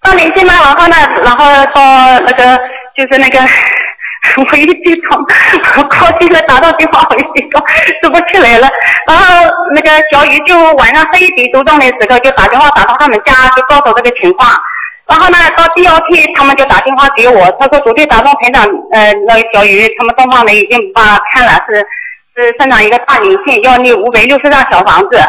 [0.01, 2.59] 大灵性呢，然后呢，然后到那个
[2.97, 3.39] 就是那个。
[4.49, 5.19] 我一激动，
[5.77, 7.61] 我高兴的打到电话，我一激动，
[8.01, 8.69] 说不起来了。
[9.05, 9.45] 然后
[9.75, 14.49] 那个小雨就晚上十一点多钟的时候就打电话打到他们家，就告诉这个情况。
[15.05, 21.85] 然后呢，到第二天他们就打电话给我，他说昨天打到排长，呃，那个小雨他们东方的已经把看了，是
[22.36, 25.19] 是身上一个大灵性，要你五百六十张小房子。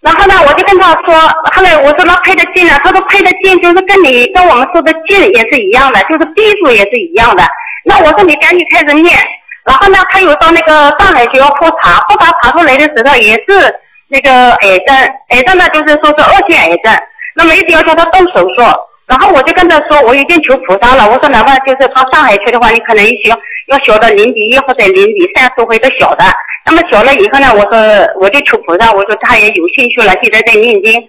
[0.00, 1.14] 然后呢，我就跟他说，
[1.54, 7.42] 后来我说那配的经呢，他说配的经就是跟你跟我们说的经也是一样的，就是笔数也是一样的。
[7.84, 9.16] 那我说你赶紧开始念，
[9.64, 13.74] 然后呢，他又到那个上海去要复查，复查查出来的时候也是
[14.08, 14.96] 那个癌症，
[15.30, 16.94] 癌症呢就是说是恶性癌症，
[17.34, 18.62] 那么一定要叫他动手术。
[19.06, 23.36] 然后我就跟他说，我已经求菩萨了，我说哪怕就是到上海去的话，你可能需要
[23.66, 26.24] 要小到零比一或者零比三都会都小的。
[26.64, 27.78] 那么小了以后呢，我说
[28.20, 31.00] 我就求菩萨，我说他也有兴趣了，现在在念经。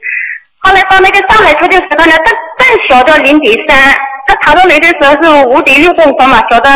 [0.59, 3.95] 后来到那个上海去的时候呢，更更小到零比三，
[4.27, 6.69] 他查出来的时候是五点六公分嘛，小的。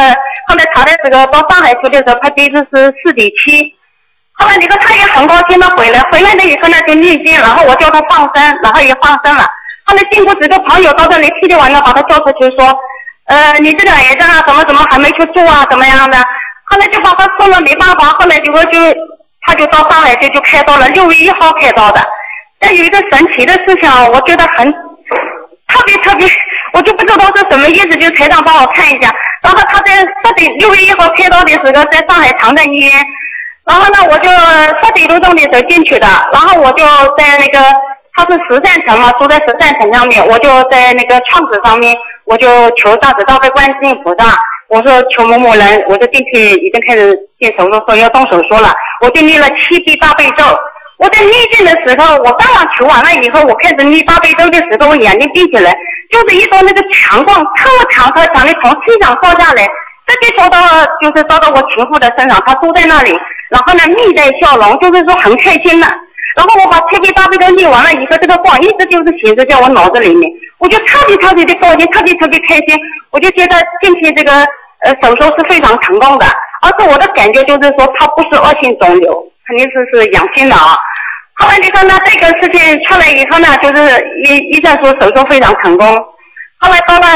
[0.48, 3.74] 后来查的时候到上海去的时候，他鼻子是四点七。
[4.34, 9.48] 后来你说他也很高兴的回来，回来了以后呢就念经，然后我叫他放生，然后也放生了。
[9.84, 12.76] 后来经过几个朋友到这里，噼里完了把他叫出去说，
[13.28, 16.18] 呃，你这个癌症啊，怎么怎么还没去做啊，怎么样的？
[16.70, 18.80] 后来就把他送了，没办法，后来结果就
[19.46, 22.02] 他就到上海去就开刀了，六月一号开刀的。
[22.60, 26.28] 但有一个神奇的事情，我觉得很特别特别，
[26.74, 29.14] 我就不知道是什么意思，就台长帮我看一下。
[29.42, 32.94] 然后他在十点六月一号开刀的时候，在上海长庚医院，
[33.66, 34.30] 然后呢，我就
[34.86, 36.84] 十点多钟的时候进去的，然后我就
[37.18, 37.60] 在那个
[38.14, 41.96] 他是十三层嘛，住在十三层上面，我就在那个窗子上面，
[42.26, 44.38] 我就求大慈大悲观世音菩萨，
[44.68, 50.44] 我说求某某人，我就进去已经开始进手术，说要动手术了，我就念了七遍大悲咒。
[50.98, 55.76] 我在念经的时候，我刚刚求完了以后，我开始念大悲咒的时候，我眼睛闭起来，
[56.12, 59.66] 就是一道那个强光特强特强的从天上照下来，
[60.06, 60.60] 直接照到
[61.02, 63.18] 就是照到我情妇的身上，她坐在那里，
[63.50, 65.88] 然后呢面带笑容，就是说很开心的。
[66.36, 72.80] 然后我把七遍大悲咒念完了以后，这个光一直就是显示在我脑子里面，我就特别特别的高兴，特别特别开心，
[73.12, 74.32] 我就觉得今天这个
[74.84, 76.26] 呃手术是非常成功的，
[76.62, 79.12] 而且我的感觉就是说它不是恶性肿瘤，
[79.48, 80.78] 肯定是是阳性的啊。
[81.36, 81.98] 后来你说呢？
[82.06, 85.88] 这个事情出来以后呢，就是医医生说手术非常成功。
[86.60, 87.08] 后来到了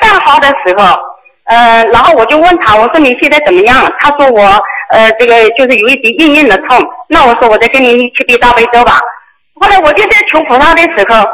[0.00, 0.98] 三号的时候，
[1.44, 3.76] 呃，然后我就问他，我说你现在怎么样？
[4.00, 6.84] 他说我呃这个就是有一点硬硬的痛。
[7.08, 9.00] 那我说我再跟你念七遍大悲咒吧。
[9.54, 11.24] 后来我就在求菩萨的时候，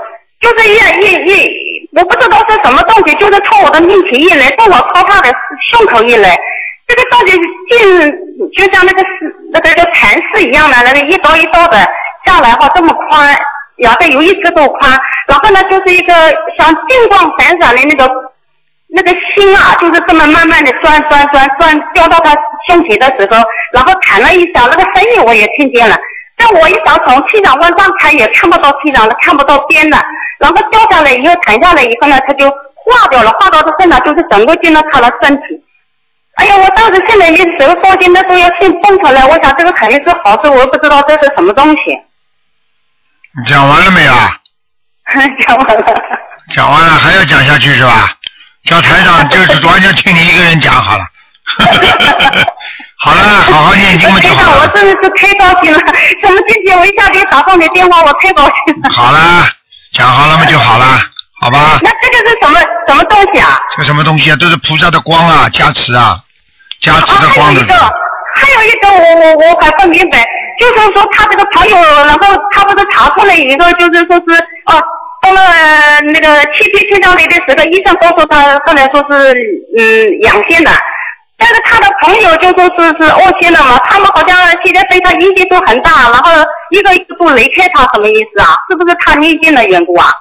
[0.40, 5.32] 就是一一一，我不知道是什么东西，就是从我的面前一来，从我靠他的
[5.70, 6.36] 胸口一来，
[6.86, 7.38] 这个东西
[7.70, 8.12] 进
[8.54, 9.02] 就像那个
[9.52, 11.78] 那个叫蚕丝一样的，那个一刀一刀的。
[12.24, 13.32] 下来话这么宽，
[13.84, 14.90] 大概有一尺多宽，
[15.28, 16.12] 然后呢就是一个
[16.58, 18.12] 像金光闪闪的那个
[18.88, 22.34] 那个心啊，就是这么慢慢的钻钻钻钻掉到他
[22.68, 25.96] 胸前的时候，然后弹了一下，那个声音我也听见了。
[26.36, 30.02] 但我一想从气场往上看也看不到气场了，看不到边了。
[30.38, 35.42] 然后掉下来以后弹下来以后呢，它就化掉了，化到他身上就是整个进了他的身体。
[36.34, 41.98] 哎呀，我当时现在一手放心的时候要先蹦出来，我想这个肯定是好事，我不知道这是什么东西。
[43.38, 44.36] 你讲完了没有啊？
[45.46, 46.02] 讲完了。
[46.50, 48.10] 讲完了还要讲下去是吧？
[48.66, 51.04] 叫台长就是完全听你一个人讲好了。
[52.98, 54.62] 好了，好好念经嘛就好了。
[54.62, 55.78] 我真的是太高兴了，
[56.20, 58.90] 什么今天我一下给打通你电话，我太高兴了。
[58.90, 59.46] 好了，
[59.92, 60.84] 讲好了嘛就好了，
[61.40, 61.78] 好吧？
[61.82, 62.58] 那这个是什么
[62.88, 63.56] 什么东西啊？
[63.76, 64.36] 这什么东西啊？
[64.40, 66.18] 都是菩萨的光啊，加持啊，
[66.80, 67.62] 加持的光的。
[68.34, 70.26] 还有一个，我我我还不明白，
[70.58, 74.34] 就是说他这个朋友，然后他不是查出来一个，就是说是
[74.66, 74.82] 哦，
[75.26, 79.34] 到了那个七天七上来的时候，医生告诉他后来说是
[79.76, 80.70] 嗯阳性的，
[81.36, 86.30] 但是他的朋友就说是是恶性的嘛，他们好像现在对他意见都很大，然后
[86.70, 88.56] 一个一个都离开他，什么意思啊？
[88.70, 90.12] 是不是他逆境的缘故啊？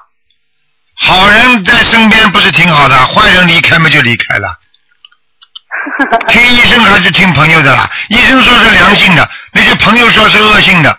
[0.98, 4.48] 好人在身边不是挺好的，坏人离开嘛就离开了。
[6.26, 7.88] 听医生还是听朋友的啦？
[8.08, 10.98] 医生说是良性的，那些朋友说是恶性的，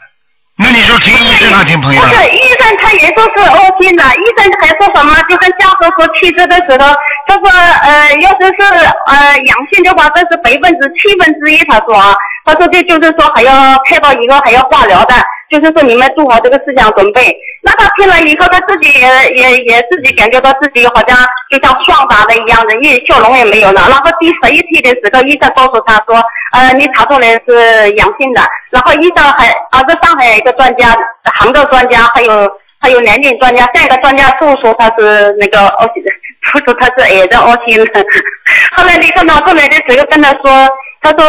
[0.60, 2.01] 那你说听医生还听朋友？
[2.01, 5.14] 不是医生他也说是恶性的，医生还说什么？
[5.30, 6.95] 就跟家属说体质的时候，
[7.28, 7.47] 他说
[7.84, 8.64] 呃，要是是
[9.05, 11.64] 呃阳性的话，这是百分之七分之一。
[11.66, 15.14] 他说啊，他说这就是说还要开到一个还要化疗的，
[15.49, 17.35] 就是说你们做好这个思想准备。
[17.63, 21.17] 那他听了以后，他自己也也也自己感觉到自己好像
[21.51, 23.81] 就像双打的一样的，一笑容也没有了。
[23.89, 26.23] 然后第十一天的时候，医生告诉他说，
[26.53, 28.41] 呃，你查出来是阳性的。
[28.69, 30.95] 然后医生还，啊，这上海一个专家，
[31.33, 36.11] 杭州专家，还有还有南京专家，三个专家都说他是那个恶性的，
[36.53, 38.05] 都说他是癌症恶性的。
[38.77, 40.69] 后来你看拿出来的时候跟他说，
[41.01, 41.25] 他说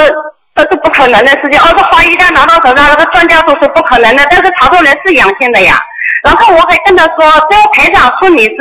[0.59, 1.61] 这是不可能的事情。
[1.61, 5.81] 哦，这华一旦拿到手上，那个专家说是不可能的，但是查出来是阳性的呀。
[6.25, 8.57] 然后我还跟他说，在台上说你是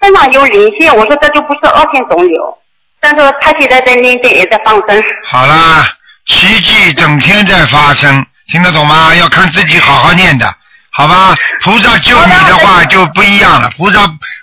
[0.00, 2.58] 身上有灵性，我说这就不是恶性肿瘤。
[3.00, 5.04] 但是他现在在念经也在放生。
[5.24, 5.84] 好啦，
[6.26, 9.12] 奇迹整天在发生，听得懂吗？
[9.16, 10.46] 要看自己好好念的，
[10.92, 11.34] 好吧？
[11.62, 14.00] 菩萨救你的话就不一样了，菩萨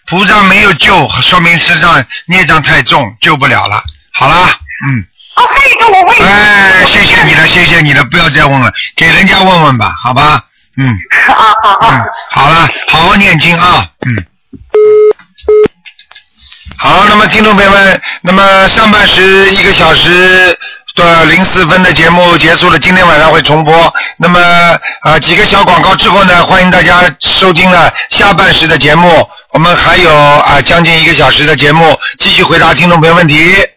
[0.08, 3.82] 菩萨没有救，说明身上孽障太重，救不了了。
[4.12, 4.36] 好啦，
[4.88, 5.06] 嗯。
[5.42, 6.18] 哦，哦，还有一个我问。
[6.20, 10.44] 哎，谢谢你了，谢谢你了，不要再问了，给人家问问吧，好吧？
[10.78, 10.88] 嗯。
[11.28, 11.92] 啊，好好。
[11.92, 14.26] 嗯，好了，好好念经啊，嗯。
[16.78, 20.58] 好，那么听众朋友们，那么上半时一个小时
[20.96, 23.94] 的零四分的节目结束了，今天晚上会重播。
[24.18, 24.40] 那么
[25.04, 29.28] 呃几个小广告之后呢，欢迎大家收听了下半时的节目。
[29.52, 33.54] 我们还有啊、将近一个小时的节目，继续回答听众朋友问题。